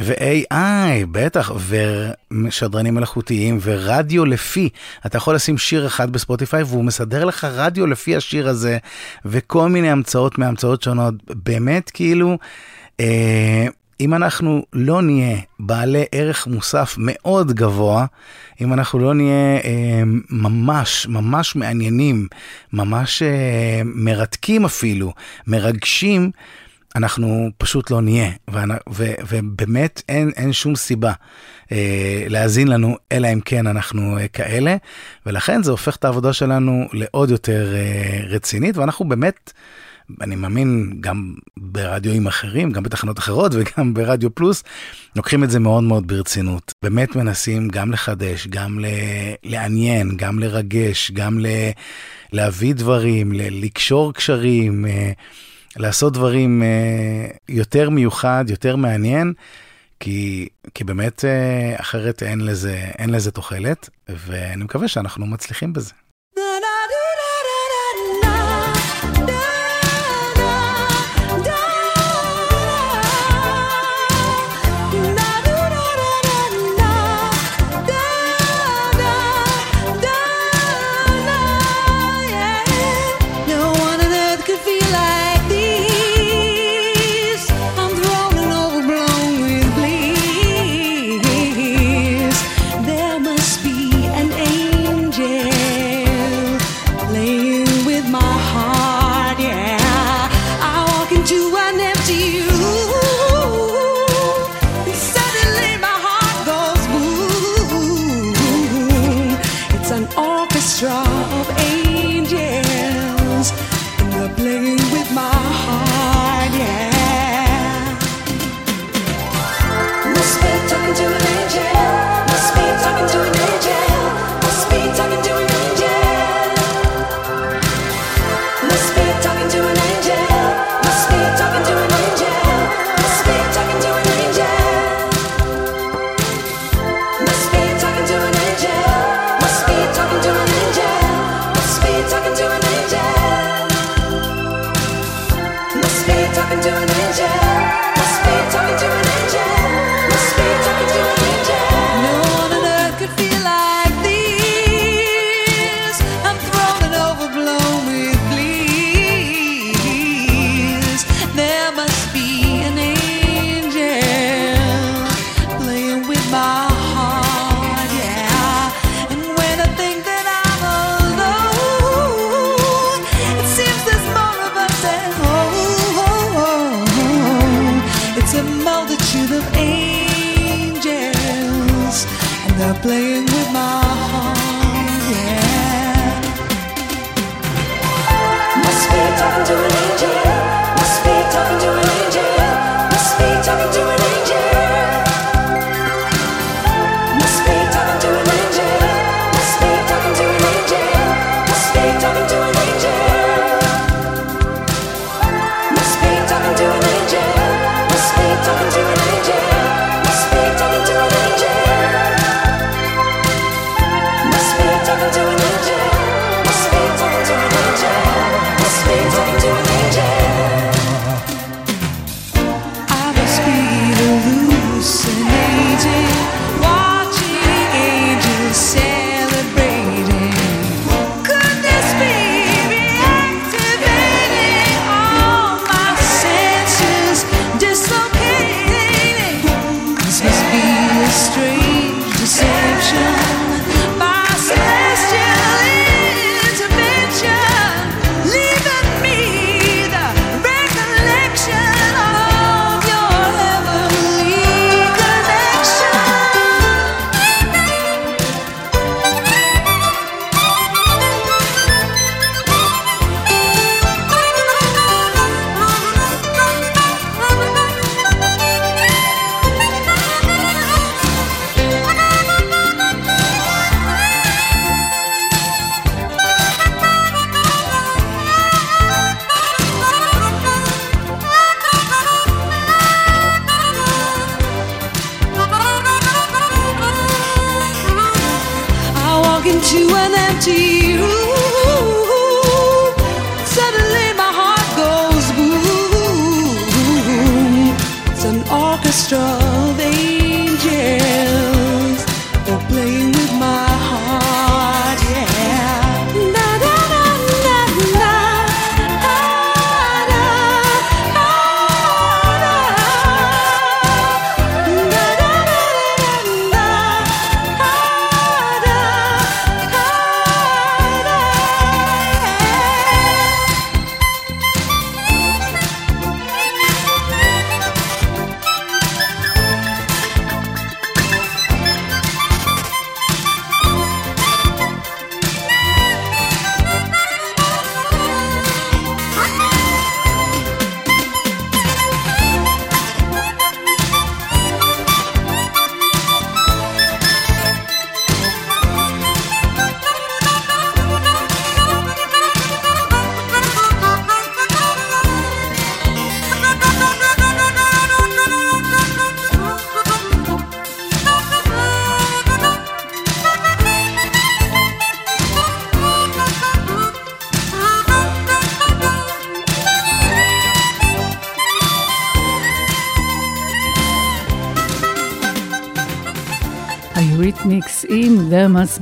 ו-AI, 0.00 1.06
בטח, 1.10 1.52
ושדרנים 2.30 2.94
מלאכותיים, 2.94 3.58
ורדיו 3.62 4.24
לפי. 4.24 4.68
אתה 5.06 5.16
יכול 5.16 5.34
לשים 5.34 5.58
שיר 5.58 5.86
אחד 5.86 6.12
בספוטיפיי, 6.12 6.62
והוא 6.62 6.84
מסדר 6.84 7.24
לך 7.24 7.44
רדיו 7.44 7.86
לפי 7.86 8.16
השיר 8.16 8.48
הזה, 8.48 8.78
וכל 9.24 9.68
מיני 9.68 9.90
המצאות 9.90 10.38
מהמצאות 10.38 10.82
שונות. 10.82 11.14
באמת, 11.44 11.90
כאילו, 11.90 12.38
אה, 13.00 13.66
אם 14.00 14.14
אנחנו 14.14 14.64
לא 14.72 15.02
נהיה 15.02 15.38
בעלי 15.58 16.04
ערך 16.12 16.46
מוסף 16.46 16.94
מאוד 16.98 17.52
גבוה, 17.52 18.06
אם 18.60 18.72
אנחנו 18.72 18.98
לא 18.98 19.14
נהיה 19.14 19.56
אה, 19.64 20.02
ממש, 20.30 21.06
ממש 21.10 21.56
מעניינים, 21.56 22.28
ממש 22.72 23.22
אה, 23.22 23.82
מרתקים 23.84 24.64
אפילו, 24.64 25.12
מרגשים, 25.46 26.30
אנחנו 26.96 27.50
פשוט 27.58 27.90
לא 27.90 28.00
נהיה, 28.00 28.30
ובאמת 28.88 30.02
אין, 30.08 30.30
אין 30.36 30.52
שום 30.52 30.76
סיבה 30.76 31.12
אה, 31.72 32.24
להאזין 32.28 32.68
לנו, 32.68 32.96
אלא 33.12 33.28
אם 33.32 33.40
כן 33.40 33.66
אנחנו 33.66 34.18
אה, 34.18 34.28
כאלה, 34.28 34.76
ולכן 35.26 35.62
זה 35.62 35.70
הופך 35.70 35.96
את 35.96 36.04
העבודה 36.04 36.32
שלנו 36.32 36.88
לעוד 36.92 37.30
יותר 37.30 37.74
אה, 37.74 38.20
רצינית, 38.28 38.76
ואנחנו 38.76 39.08
באמת, 39.08 39.52
אני 40.20 40.36
מאמין, 40.36 40.96
גם 41.00 41.34
ברדיואים 41.56 42.26
אחרים, 42.26 42.70
גם 42.70 42.82
בתחנות 42.82 43.18
אחרות 43.18 43.52
וגם 43.54 43.94
ברדיו 43.94 44.34
פלוס, 44.34 44.62
לוקחים 45.16 45.44
את 45.44 45.50
זה 45.50 45.60
מאוד 45.60 45.82
מאוד 45.84 46.06
ברצינות. 46.08 46.72
באמת 46.82 47.16
מנסים 47.16 47.68
גם 47.68 47.92
לחדש, 47.92 48.46
גם 48.46 48.78
ל- 48.78 48.86
לעניין, 49.44 50.16
גם 50.16 50.38
לרגש, 50.38 51.10
גם 51.10 51.38
ל- 51.40 51.70
להביא 52.32 52.74
דברים, 52.74 53.32
ל- 53.32 53.64
לקשור 53.64 54.14
קשרים. 54.14 54.86
אה, 54.86 55.12
לעשות 55.76 56.12
דברים 56.12 56.62
אה, 56.62 57.26
יותר 57.48 57.90
מיוחד, 57.90 58.44
יותר 58.48 58.76
מעניין, 58.76 59.32
כי, 60.00 60.48
כי 60.74 60.84
באמת 60.84 61.24
אה, 61.24 61.80
אחרת 61.80 62.22
אין 62.22 62.40
לזה, 62.40 62.76
אין 62.98 63.10
לזה 63.10 63.30
תוחלת, 63.30 63.88
ואני 64.08 64.64
מקווה 64.64 64.88
שאנחנו 64.88 65.26
מצליחים 65.26 65.72
בזה. 65.72 65.92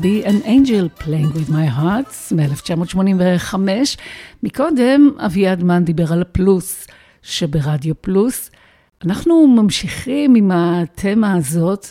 Be 0.02 0.24
an 0.24 0.42
angel 0.44 0.88
playing 1.04 1.32
with 1.32 1.48
my 1.48 1.66
heart 1.78 2.32
מ-1985. 2.32 3.54
מקודם 4.42 5.10
אביעד 5.26 5.64
מן 5.64 5.84
דיבר 5.84 6.12
על 6.12 6.22
הפלוס 6.22 6.86
שברדיו 7.22 7.94
פלוס. 8.00 8.50
אנחנו 9.04 9.46
ממשיכים 9.46 10.34
עם 10.34 10.50
התמה 10.50 11.34
הזאת 11.34 11.86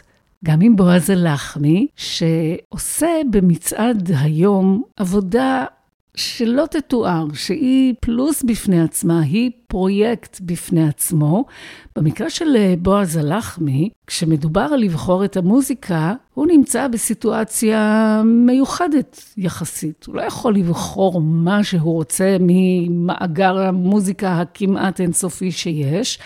גם 0.45 0.61
עם 0.61 0.75
בועז 0.75 1.09
הלחמי, 1.09 1.87
שעושה 1.95 3.07
במצעד 3.31 4.11
היום 4.19 4.83
עבודה 4.97 5.65
שלא 6.15 6.65
תתואר, 6.71 7.25
שהיא 7.33 7.93
פלוס 7.99 8.43
בפני 8.43 8.81
עצמה, 8.81 9.21
היא 9.21 9.51
פרויקט 9.67 10.39
בפני 10.41 10.87
עצמו. 10.87 11.45
במקרה 11.95 12.29
של 12.29 12.55
אה, 12.55 12.73
בועז 12.79 13.17
הלחמי, 13.17 13.89
כשמדובר 14.07 14.61
על 14.61 14.79
לבחור 14.79 15.25
את 15.25 15.37
המוזיקה, 15.37 16.13
הוא 16.33 16.47
נמצא 16.47 16.87
בסיטואציה 16.87 18.21
מיוחדת 18.25 19.23
יחסית. 19.37 20.05
הוא 20.07 20.15
לא 20.15 20.21
יכול 20.21 20.55
לבחור 20.55 21.21
מה 21.21 21.63
שהוא 21.63 21.93
רוצה 21.93 22.37
ממאגר 22.39 23.59
המוזיקה 23.59 24.41
הכמעט 24.41 25.01
אינסופי 25.01 25.51
שיש. 25.51 26.19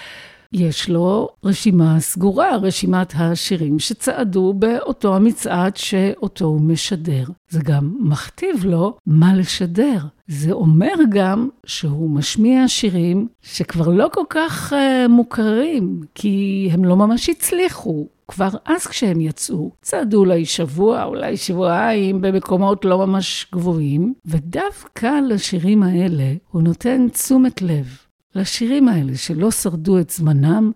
יש 0.58 0.90
לו 0.90 1.30
רשימה 1.44 2.00
סגורה, 2.00 2.58
רשימת 2.58 3.14
השירים 3.16 3.80
שצעדו 3.80 4.54
באותו 4.54 5.16
המצעד 5.16 5.78
שאותו 5.78 6.46
הוא 6.46 6.62
משדר. 6.62 7.24
זה 7.50 7.60
גם 7.64 7.96
מכתיב 8.00 8.66
לו 8.66 8.98
מה 9.06 9.36
לשדר. 9.36 9.98
זה 10.28 10.52
אומר 10.52 10.94
גם 11.10 11.50
שהוא 11.66 12.10
משמיע 12.10 12.68
שירים 12.68 13.28
שכבר 13.42 13.88
לא 13.88 14.10
כל 14.14 14.24
כך 14.30 14.74
uh, 14.74 15.08
מוכרים, 15.10 16.02
כי 16.16 16.70
הם 16.72 16.86
לא 16.86 16.96
ממש 16.96 17.30
הצליחו. 17.30 18.08
כבר 18.28 18.50
אז 18.66 18.88
כשהם 18.88 19.22
יצאו, 19.22 19.72
צעדו 19.82 20.20
אולי 20.20 20.46
שבוע, 20.46 21.04
אולי 21.04 21.38
שבועיים, 21.38 22.22
במקומות 22.22 22.86
לא 22.86 22.98
ממש 22.98 23.48
גבוהים, 23.54 24.14
ודווקא 24.26 25.20
לשירים 25.30 25.84
האלה 25.84 26.34
הוא 26.52 26.62
נותן 26.62 27.08
תשומת 27.10 27.62
לב. 27.62 28.05
לשירים 28.36 28.88
האלה 28.88 29.18
שלא 29.18 29.52
שרדו 29.52 30.00
את 30.00 30.10
זמנם, 30.10 30.72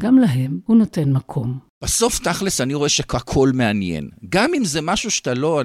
גם 0.00 0.18
להם 0.18 0.58
הוא 0.66 0.76
נותן 0.76 1.12
מקום. 1.12 1.58
בסוף, 1.84 2.18
תכלס, 2.18 2.60
אני 2.60 2.74
רואה 2.74 2.88
שהכל 2.88 3.50
מעניין. 3.54 4.08
גם 4.28 4.54
אם 4.54 4.64
זה 4.64 4.80
משהו 4.80 5.10
שאתה 5.10 5.34
לא... 5.34 5.62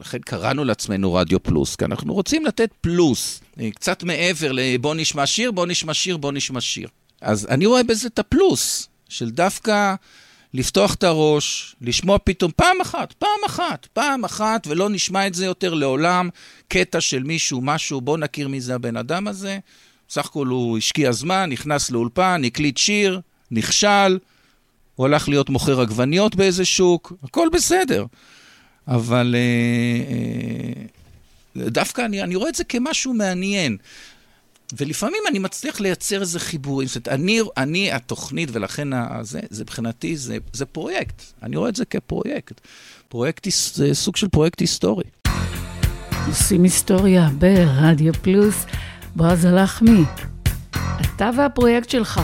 לכן 0.00 0.18
קראנו 0.18 0.64
לעצמנו 0.64 1.14
רדיו 1.14 1.42
פלוס, 1.42 1.76
כי 1.76 1.84
אנחנו 1.84 2.14
רוצים 2.14 2.44
לתת 2.44 2.70
פלוס. 2.80 3.40
אה, 3.60 3.70
קצת 3.70 4.02
מעבר 4.02 4.52
לבוא 4.52 4.94
נשמע 4.94 5.26
שיר, 5.26 5.50
בוא 5.50 5.66
נשמע 5.66 5.94
שיר, 5.94 6.16
בוא 6.16 6.32
נשמע 6.32 6.60
שיר. 6.60 6.88
אז 7.20 7.46
אני 7.50 7.66
רואה 7.66 7.82
בזה 7.82 8.08
את 8.08 8.18
הפלוס, 8.18 8.88
של 9.08 9.30
דווקא 9.30 9.94
לפתוח 10.54 10.94
את 10.94 11.04
הראש, 11.04 11.76
לשמוע 11.80 12.18
פתאום 12.24 12.50
פעם 12.56 12.80
אחת, 12.80 13.12
פעם 13.12 13.40
אחת, 13.46 13.86
פעם 13.92 14.24
אחת, 14.24 14.66
ולא 14.66 14.88
נשמע 14.88 15.26
את 15.26 15.34
זה 15.34 15.44
יותר 15.44 15.74
לעולם, 15.74 16.28
קטע 16.68 17.00
של 17.00 17.22
מישהו, 17.22 17.60
משהו, 17.60 18.00
בוא 18.00 18.18
נכיר 18.18 18.48
מי 18.48 18.60
זה 18.60 18.74
הבן 18.74 18.96
אדם 18.96 19.28
הזה. 19.28 19.58
סך 20.12 20.26
הכל 20.26 20.46
הוא 20.46 20.78
השקיע 20.78 21.12
זמן, 21.12 21.50
נכנס 21.50 21.90
לאולפן, 21.90 22.42
הקליט 22.46 22.76
שיר, 22.76 23.20
נכשל, 23.50 24.18
הוא 24.94 25.06
הלך 25.06 25.28
להיות 25.28 25.50
מוכר 25.50 25.80
עגבניות 25.80 26.34
באיזה 26.36 26.64
שוק, 26.64 27.12
הכל 27.24 27.48
בסדר. 27.52 28.06
אבל 28.88 29.34
אה, 29.38 29.40
אה, 31.62 31.68
דווקא 31.70 32.02
אני, 32.02 32.22
אני 32.22 32.34
רואה 32.36 32.48
את 32.48 32.54
זה 32.54 32.64
כמשהו 32.64 33.14
מעניין. 33.14 33.76
ולפעמים 34.76 35.22
אני 35.28 35.38
מצליח 35.38 35.80
לייצר 35.80 36.20
איזה 36.20 36.40
חיבורים. 36.40 36.88
זאת 36.88 36.96
אומרת, 36.96 37.08
אני, 37.20 37.40
אני 37.56 37.92
התוכנית, 37.92 38.48
ולכן 38.52 38.92
ה- 38.92 39.18
זה, 39.22 39.40
מבחינתי, 39.60 40.16
זה, 40.16 40.36
זה 40.52 40.66
פרויקט. 40.66 41.22
אני 41.42 41.56
רואה 41.56 41.68
את 41.68 41.76
זה 41.76 41.84
כפרויקט. 41.84 42.60
פרויקט, 43.08 43.46
זה 43.74 43.94
סוג 43.94 44.16
של 44.16 44.28
פרויקט 44.28 44.60
היסטורי. 44.60 45.04
עושים 46.26 46.62
היסטוריה 46.62 47.28
ברדיו 47.38 48.12
פלוס. 48.22 48.64
בועז 49.16 49.44
הלחמי, 49.44 50.04
אתה 51.00 51.30
והפרויקט 51.36 51.90
שלך, 51.90 52.20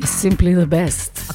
is 0.00 0.02
simply 0.02 0.54
the 0.54 0.72
best. 0.72 1.32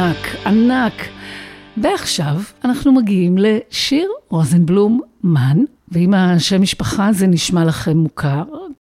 ענק, 0.00 0.46
ענק. 0.46 0.92
ועכשיו 1.76 2.40
אנחנו 2.64 2.92
מגיעים 2.92 3.38
לשיר 3.38 4.08
רוזנבלום 4.28 5.00
מן, 5.24 5.58
ואם 5.88 6.14
השם 6.14 6.62
משפחה 6.62 7.06
הזה 7.06 7.26
נשמע 7.26 7.64
לכם 7.64 7.96
מוכר, 7.96 8.44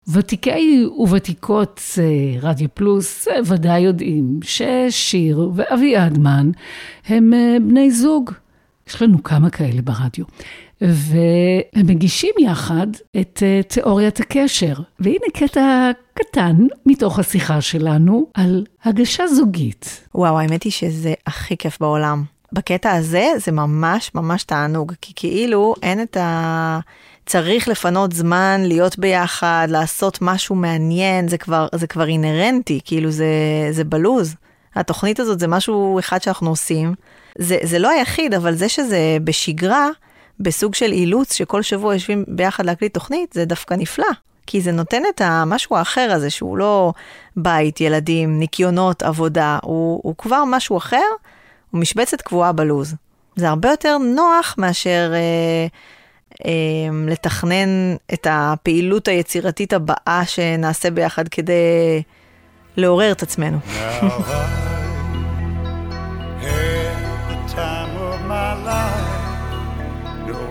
ותיקי 0.08 0.86
וותיקות 0.98 1.82
אה, 1.98 2.40
רדיו 2.50 2.70
פלוס 2.74 3.28
אה, 3.28 3.40
ודאי 3.46 3.80
יודעים 3.80 4.40
ששיר 4.44 5.50
ואביעד 5.56 6.18
מן 6.18 6.52
הם 7.08 7.34
אה, 7.34 7.58
בני 7.68 7.92
זוג. 7.92 8.32
יש 8.88 9.02
לנו 9.02 9.24
כמה 9.24 9.50
כאלה 9.50 9.82
ברדיו. 9.82 10.26
והם 10.84 11.88
מגישים 11.88 12.32
יחד 12.40 12.88
את 13.22 13.44
אה, 13.46 13.62
תיאוריית 13.68 14.20
הקשר. 14.20 14.74
והנה 15.00 15.26
קטע 15.34 15.92
קטן 16.14 16.56
מתוך 16.86 17.20
השיחה 17.20 17.62
שלנו 17.62 18.28
על 18.34 18.66
הגשה 18.84 19.28
זוגית. 19.28 20.08
וואו, 20.16 20.40
האמת 20.40 20.64
היא 20.64 20.72
שזה 20.72 21.14
הכי 21.28 21.58
כיף 21.58 21.80
בעולם. 21.80 22.24
בקטע 22.54 22.92
הזה 22.92 23.28
זה 23.38 23.52
ממש 23.52 24.12
ממש 24.16 24.44
תענוג, 24.44 24.94
כי 25.02 25.14
כאילו 25.16 25.76
אין 25.84 26.02
את 26.02 26.18
ה... 26.18 26.80
צריך 27.26 27.68
לפנות 27.68 28.14
זמן, 28.14 28.62
להיות 28.64 29.00
ביחד, 29.00 29.68
לעשות 29.70 30.18
משהו 30.22 30.56
מעניין, 30.56 31.28
זה 31.28 31.38
כבר, 31.38 31.68
זה 31.76 31.88
כבר 31.88 32.08
אינהרנטי, 32.08 32.80
כאילו 32.86 33.12
זה, 33.12 33.26
זה 33.72 33.84
בלוז. 33.84 34.36
התוכנית 34.76 35.20
הזאת 35.20 35.40
זה 35.40 35.48
משהו 35.48 36.00
אחד 36.00 36.22
שאנחנו 36.22 36.50
עושים. 36.50 36.94
זה, 37.38 37.58
זה 37.64 37.80
לא 37.80 37.90
היחיד, 37.90 38.34
אבל 38.34 38.56
זה 38.56 38.70
שזה 38.70 39.18
בשגרה, 39.24 39.90
בסוג 40.40 40.76
של 40.76 40.92
אילוץ, 40.92 41.34
שכל 41.34 41.62
שבוע 41.62 41.94
יושבים 41.94 42.24
ביחד 42.28 42.66
להקליט 42.66 42.94
תוכנית, 42.94 43.34
זה 43.34 43.46
דווקא 43.46 43.74
נפלא. 43.74 44.08
כי 44.48 44.62
זה 44.62 44.72
נותן 44.72 45.02
את 45.16 45.22
המשהו 45.22 45.76
האחר 45.76 46.12
הזה, 46.12 46.30
שהוא 46.30 46.58
לא 46.58 46.94
בית, 47.36 47.82
ילדים, 47.82 48.40
ניקיונות, 48.40 49.04
עבודה, 49.04 49.60
הוא, 49.64 50.00
הוא 50.04 50.16
כבר 50.18 50.44
משהו 50.48 50.78
אחר, 50.78 50.98
הוא 51.72 51.82
משבצת 51.82 52.22
קבועה 52.22 52.52
בלוז. 52.52 52.96
זה 53.36 53.50
הרבה 53.50 53.70
יותר 53.70 53.98
נוח 53.98 54.56
מאשר 54.58 55.12
אה, 55.14 55.68
אה, 56.46 56.52
לתכנן 57.08 57.96
את 58.14 58.28
הפעילות 58.30 59.08
היצירתית 59.08 59.74
הבאה 59.74 60.22
שנעשה 60.26 60.92
ביחד 60.92 61.28
כדי 61.28 62.02
לעורר 62.78 63.12
את 63.12 63.24
עצמנו. 63.24 63.58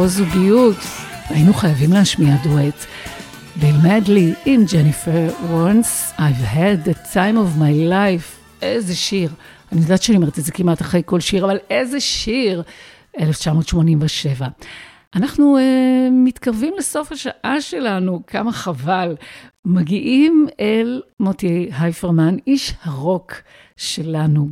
אפרופו 0.00 0.24
זוגיות, 0.24 0.76
היינו 1.28 1.54
חייבים 1.54 1.92
להשמיע 1.92 2.34
דואט. 2.42 2.84
ביל 3.56 3.76
מדלי 3.76 4.32
עם 4.46 4.64
ג'ניפר 4.72 5.28
וורנס, 5.46 6.12
I've 6.18 6.54
had 6.54 6.88
the 6.88 7.14
time 7.14 7.36
of 7.36 7.60
my 7.60 7.90
life. 7.90 8.62
איזה 8.62 8.96
שיר. 8.96 9.30
אני 9.72 9.80
יודעת 9.80 10.02
שאני 10.02 10.16
אומרת 10.16 10.38
את 10.38 10.44
זה 10.44 10.52
כמעט 10.52 10.80
אחרי 10.80 11.02
כל 11.04 11.20
שיר, 11.20 11.44
אבל 11.44 11.58
איזה 11.70 12.00
שיר. 12.00 12.62
1987. 13.18 14.48
אנחנו 15.14 15.58
uh, 15.58 15.60
מתקרבים 16.10 16.74
לסוף 16.78 17.12
השעה 17.12 17.60
שלנו, 17.60 18.22
כמה 18.26 18.52
חבל. 18.52 19.16
מגיעים 19.64 20.46
אל 20.60 21.02
מוטי 21.20 21.70
הייפרמן, 21.78 22.36
איש 22.46 22.74
הרוק 22.82 23.32
שלנו 23.80 24.48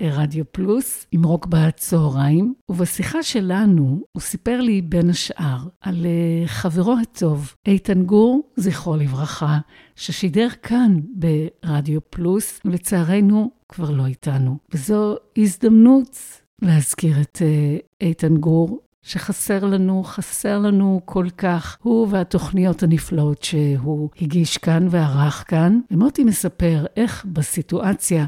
ברדיו 0.00 0.44
פלוס, 0.52 1.06
עם 1.12 1.24
רוק 1.24 1.46
בצהריים, 1.46 2.54
ובשיחה 2.68 3.22
שלנו 3.22 4.00
הוא 4.12 4.20
סיפר 4.20 4.60
לי 4.60 4.82
בין 4.82 5.10
השאר 5.10 5.58
על 5.80 5.94
uh, 5.94 6.48
חברו 6.48 6.96
הטוב, 7.02 7.54
איתן 7.66 8.02
גור, 8.02 8.42
זכרו 8.56 8.96
לברכה, 8.96 9.58
ששידר 9.96 10.48
כאן 10.62 11.00
ברדיו 11.14 12.00
פלוס, 12.10 12.60
ולצערנו 12.64 13.50
כבר 13.68 13.90
לא 13.90 14.06
איתנו. 14.06 14.56
וזו 14.72 15.16
הזדמנות 15.38 16.18
להזכיר 16.62 17.20
את 17.20 17.42
uh, 17.42 17.82
איתן 18.00 18.36
גור, 18.36 18.80
שחסר 19.02 19.64
לנו, 19.64 20.02
חסר 20.04 20.58
לנו 20.58 21.00
כל 21.04 21.26
כך, 21.38 21.78
הוא 21.82 22.08
והתוכניות 22.10 22.82
הנפלאות 22.82 23.42
שהוא 23.42 24.10
הגיש 24.20 24.58
כאן 24.58 24.86
וערך 24.90 25.44
כאן. 25.48 25.80
ומוטי 25.90 26.24
מספר 26.24 26.84
איך 26.96 27.24
בסיטואציה 27.24 28.26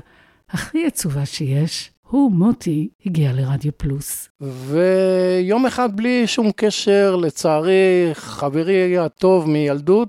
הכי 0.50 0.86
עצובה 0.86 1.26
שיש, 1.26 1.90
הוא, 2.10 2.32
מוטי, 2.32 2.88
הגיע 3.06 3.32
לרדיו 3.32 3.72
פלוס. 3.76 4.28
ויום 4.40 5.66
אחד 5.66 5.96
בלי 5.96 6.26
שום 6.26 6.50
קשר, 6.56 7.16
לצערי, 7.16 8.10
חברי 8.12 8.98
הטוב 8.98 9.48
מילדות, 9.48 10.08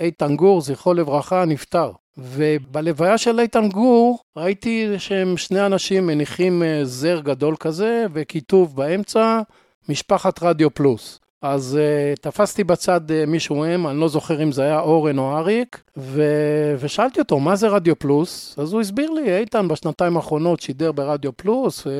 איתן 0.00 0.36
גור, 0.36 0.60
זכרו 0.60 0.94
לברכה, 0.94 1.44
נפטר. 1.44 1.92
ובלוויה 2.18 3.18
של 3.18 3.40
איתן 3.40 3.68
גור 3.68 4.18
ראיתי 4.36 4.98
שהם 4.98 5.36
שני 5.36 5.66
אנשים 5.66 6.06
מניחים 6.06 6.62
אה, 6.62 6.80
זר 6.84 7.20
גדול 7.20 7.56
כזה 7.60 8.06
וכיתוב 8.12 8.76
באמצע 8.76 9.40
משפחת 9.88 10.42
רדיו 10.42 10.74
פלוס. 10.74 11.20
אז 11.46 11.78
uh, 11.78 12.20
תפסתי 12.20 12.64
בצד 12.64 13.10
uh, 13.10 13.26
מישהו 13.26 13.56
מהם, 13.56 13.86
אני 13.86 14.00
לא 14.00 14.08
זוכר 14.08 14.42
אם 14.42 14.52
זה 14.52 14.62
היה 14.62 14.80
אורן 14.80 15.18
או 15.18 15.36
אריק, 15.36 15.82
ו... 15.96 16.22
ושאלתי 16.78 17.20
אותו, 17.20 17.40
מה 17.40 17.56
זה 17.56 17.68
רדיו 17.68 17.98
פלוס? 17.98 18.58
אז 18.58 18.72
הוא 18.72 18.80
הסביר 18.80 19.10
לי, 19.10 19.36
איתן 19.38 19.68
בשנתיים 19.68 20.16
האחרונות 20.16 20.60
שידר 20.60 20.92
ברדיו 20.92 21.36
פלוס, 21.36 21.86
ו... 21.86 21.90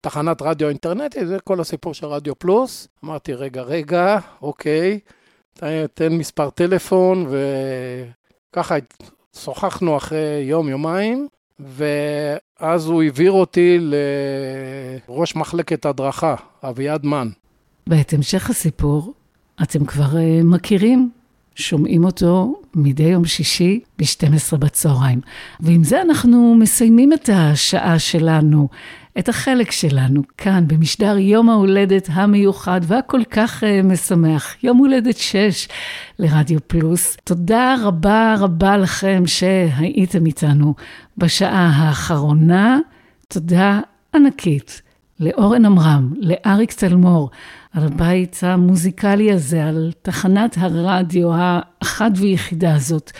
תחנת 0.00 0.42
רדיו 0.42 0.68
אינטרנטית, 0.68 1.28
זה 1.28 1.36
כל 1.44 1.60
הסיפור 1.60 1.94
של 1.94 2.06
רדיו 2.06 2.38
פלוס. 2.38 2.88
אמרתי, 3.04 3.34
רגע, 3.34 3.62
רגע, 3.62 4.18
אוקיי, 4.42 5.00
תן, 5.54 5.86
תן 5.94 6.12
מספר 6.12 6.50
טלפון, 6.50 7.26
וככה 8.50 8.76
שוחחנו 9.36 9.96
אחרי 9.96 10.44
יום, 10.46 10.68
יומיים, 10.68 11.28
ואז 11.60 12.86
הוא 12.86 13.02
העביר 13.02 13.32
אותי 13.32 13.78
לראש 15.08 15.36
מחלקת 15.36 15.86
הדרכה, 15.86 16.34
אביעד 16.62 17.06
מן. 17.06 17.28
ואת 17.86 18.12
המשך 18.12 18.50
הסיפור 18.50 19.14
אתם 19.62 19.84
כבר 19.84 20.10
uh, 20.12 20.44
מכירים, 20.44 21.10
שומעים 21.54 22.04
אותו 22.04 22.60
מדי 22.74 23.02
יום 23.02 23.24
שישי 23.24 23.80
ב-12 23.98 24.56
בצהריים. 24.56 25.20
ועם 25.60 25.84
זה 25.84 26.02
אנחנו 26.02 26.54
מסיימים 26.58 27.12
את 27.12 27.30
השעה 27.32 27.98
שלנו, 27.98 28.68
את 29.18 29.28
החלק 29.28 29.70
שלנו 29.70 30.22
כאן 30.38 30.64
במשדר 30.66 31.18
יום 31.18 31.50
ההולדת 31.50 32.08
המיוחד 32.12 32.80
והכל 32.84 33.20
כך 33.30 33.62
uh, 33.62 33.86
משמח, 33.86 34.54
יום 34.62 34.78
הולדת 34.78 35.16
6 35.16 35.68
לרדיו 36.18 36.60
פלוס. 36.66 37.16
תודה 37.24 37.74
רבה 37.82 38.34
רבה 38.38 38.76
לכם 38.76 39.22
שהייתם 39.26 40.26
איתנו 40.26 40.74
בשעה 41.18 41.70
האחרונה. 41.74 42.78
תודה 43.28 43.80
ענקית 44.14 44.82
לאורן 45.20 45.64
עמרם, 45.64 46.14
לאריק 46.20 46.72
תלמור, 46.72 47.30
על 47.74 47.84
הבית 47.84 48.38
המוזיקלי 48.42 49.32
הזה, 49.32 49.64
על 49.64 49.92
תחנת 50.02 50.56
הרדיו 50.60 51.30
האחת 51.34 52.10
ויחידה 52.16 52.74
הזאת. 52.74 53.12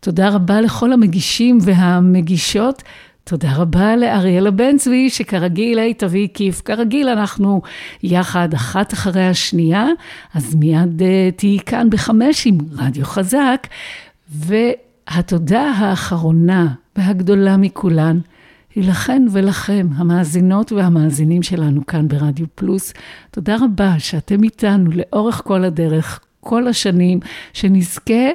תודה 0.00 0.28
רבה 0.28 0.60
לכל 0.60 0.92
המגישים 0.92 1.58
והמגישות. 1.62 2.82
תודה 3.24 3.56
רבה 3.56 3.96
לאריאלה 3.96 4.50
בן 4.50 4.78
צבי, 4.78 5.10
שכרגיל 5.10 5.78
היית 5.78 6.02
והקיף. 6.10 6.60
כרגיל 6.60 7.08
אנחנו 7.08 7.62
יחד 8.02 8.54
אחת 8.54 8.92
אחרי 8.92 9.26
השנייה, 9.26 9.86
אז 10.34 10.54
מיד 10.54 11.00
uh, 11.00 11.36
תהיי 11.36 11.58
כאן 11.66 11.90
בחמש 11.90 12.46
עם 12.46 12.58
רדיו 12.72 13.04
חזק. 13.04 13.66
והתודה 14.30 15.62
האחרונה 15.62 16.66
והגדולה 16.96 17.56
מכולן, 17.56 18.18
לכן 18.82 19.26
ולכם, 19.30 19.86
המאזינות 19.96 20.72
והמאזינים 20.72 21.42
שלנו 21.42 21.86
כאן 21.86 22.08
ברדיו 22.08 22.46
פלוס. 22.54 22.92
תודה 23.30 23.56
רבה 23.60 23.98
שאתם 23.98 24.42
איתנו 24.42 24.90
לאורך 24.90 25.42
כל 25.44 25.64
הדרך, 25.64 26.20
כל 26.40 26.68
השנים, 26.68 27.20
שנזכה 27.52 28.28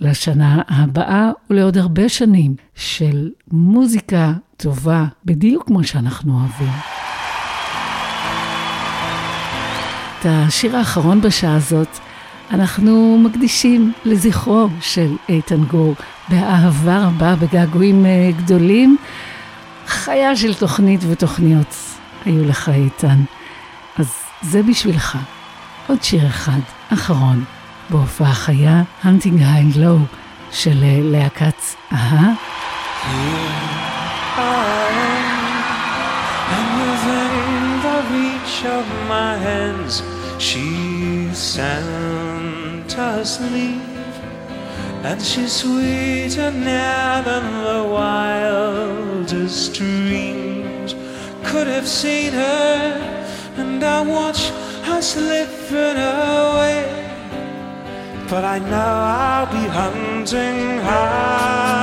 לשנה 0.00 0.62
הבאה 0.68 1.30
ולעוד 1.50 1.78
הרבה 1.78 2.08
שנים 2.08 2.54
של 2.74 3.30
מוזיקה 3.50 4.32
טובה, 4.56 5.04
בדיוק 5.24 5.66
כמו 5.66 5.84
שאנחנו 5.84 6.32
אוהבים. 6.32 6.72
את 10.20 10.26
השיר 10.26 10.76
האחרון 10.76 11.20
בשעה 11.20 11.56
הזאת 11.56 11.88
אנחנו 12.50 13.18
מקדישים 13.18 13.92
לזכרו 14.04 14.68
של 14.80 15.16
איתן 15.28 15.64
גור, 15.64 15.94
באהבה 16.28 17.06
רבה, 17.06 17.34
בגעגועים 17.36 18.06
אה, 18.06 18.30
גדולים. 18.36 18.96
חיה 19.92 20.36
של 20.36 20.54
תוכנית 20.54 21.00
ותוכניות 21.08 21.76
היו 22.24 22.44
לך 22.44 22.68
איתן. 22.68 23.20
אז 23.98 24.06
זה 24.42 24.62
בשבילך. 24.62 25.18
עוד 25.86 26.02
שיר 26.02 26.26
אחד, 26.26 26.60
אחרון, 26.92 27.44
בהופעה 27.90 28.32
חיה, 28.32 28.82
Hunting 29.04 29.38
High 29.40 29.76
Low 29.76 30.16
של 30.52 30.84
אה, 31.14 31.28
כץ. 31.28 31.76
אהה. 31.92 32.32
Of 38.64 38.88
my 39.08 39.32
hands, 39.48 39.94
she's 40.38 41.36
Santa's 41.54 43.32
leaf, 43.52 43.91
and 45.04 45.20
she's 45.20 45.52
sweeter 45.52 46.50
now 46.50 47.22
than 47.22 47.44
the 47.64 47.82
wildest 47.88 49.74
dreams 49.74 50.94
could 51.44 51.66
have 51.66 51.88
seen 51.88 52.32
her. 52.32 53.08
And 53.56 53.82
I 53.82 54.02
watch 54.02 54.50
her 54.86 55.02
slipping 55.02 55.98
away, 55.98 56.84
but 58.28 58.44
I 58.44 58.58
know 58.58 58.92
I'll 59.26 59.46
be 59.46 59.66
hunting 59.68 60.78
high 60.78 61.82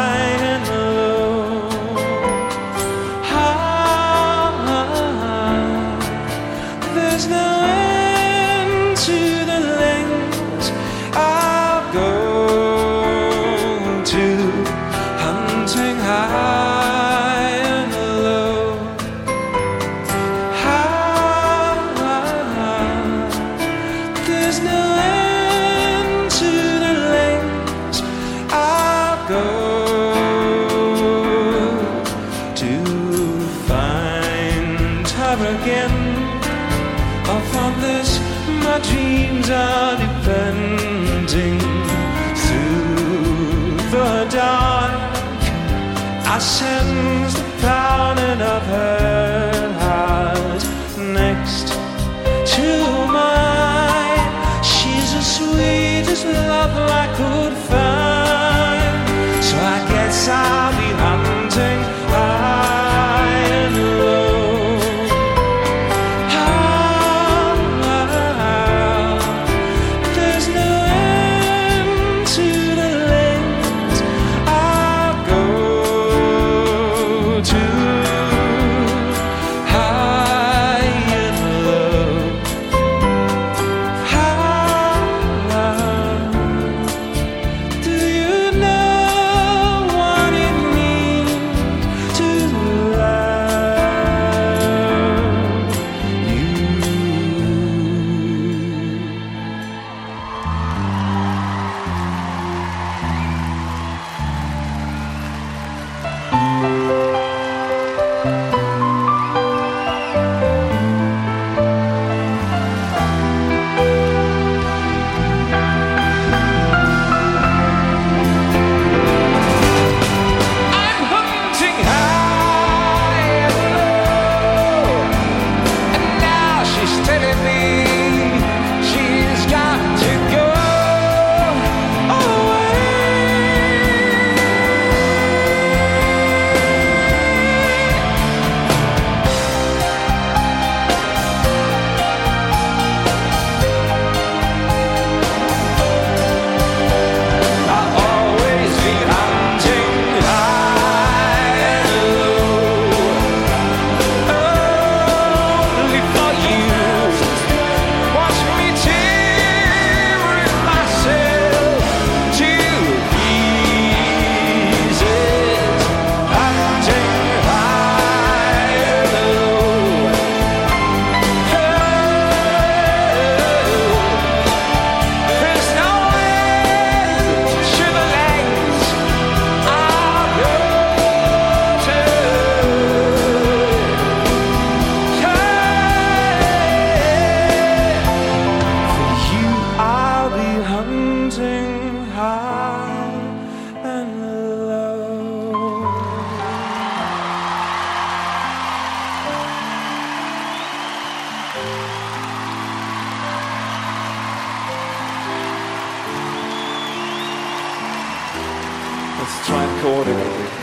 tricorder. 209.46 210.59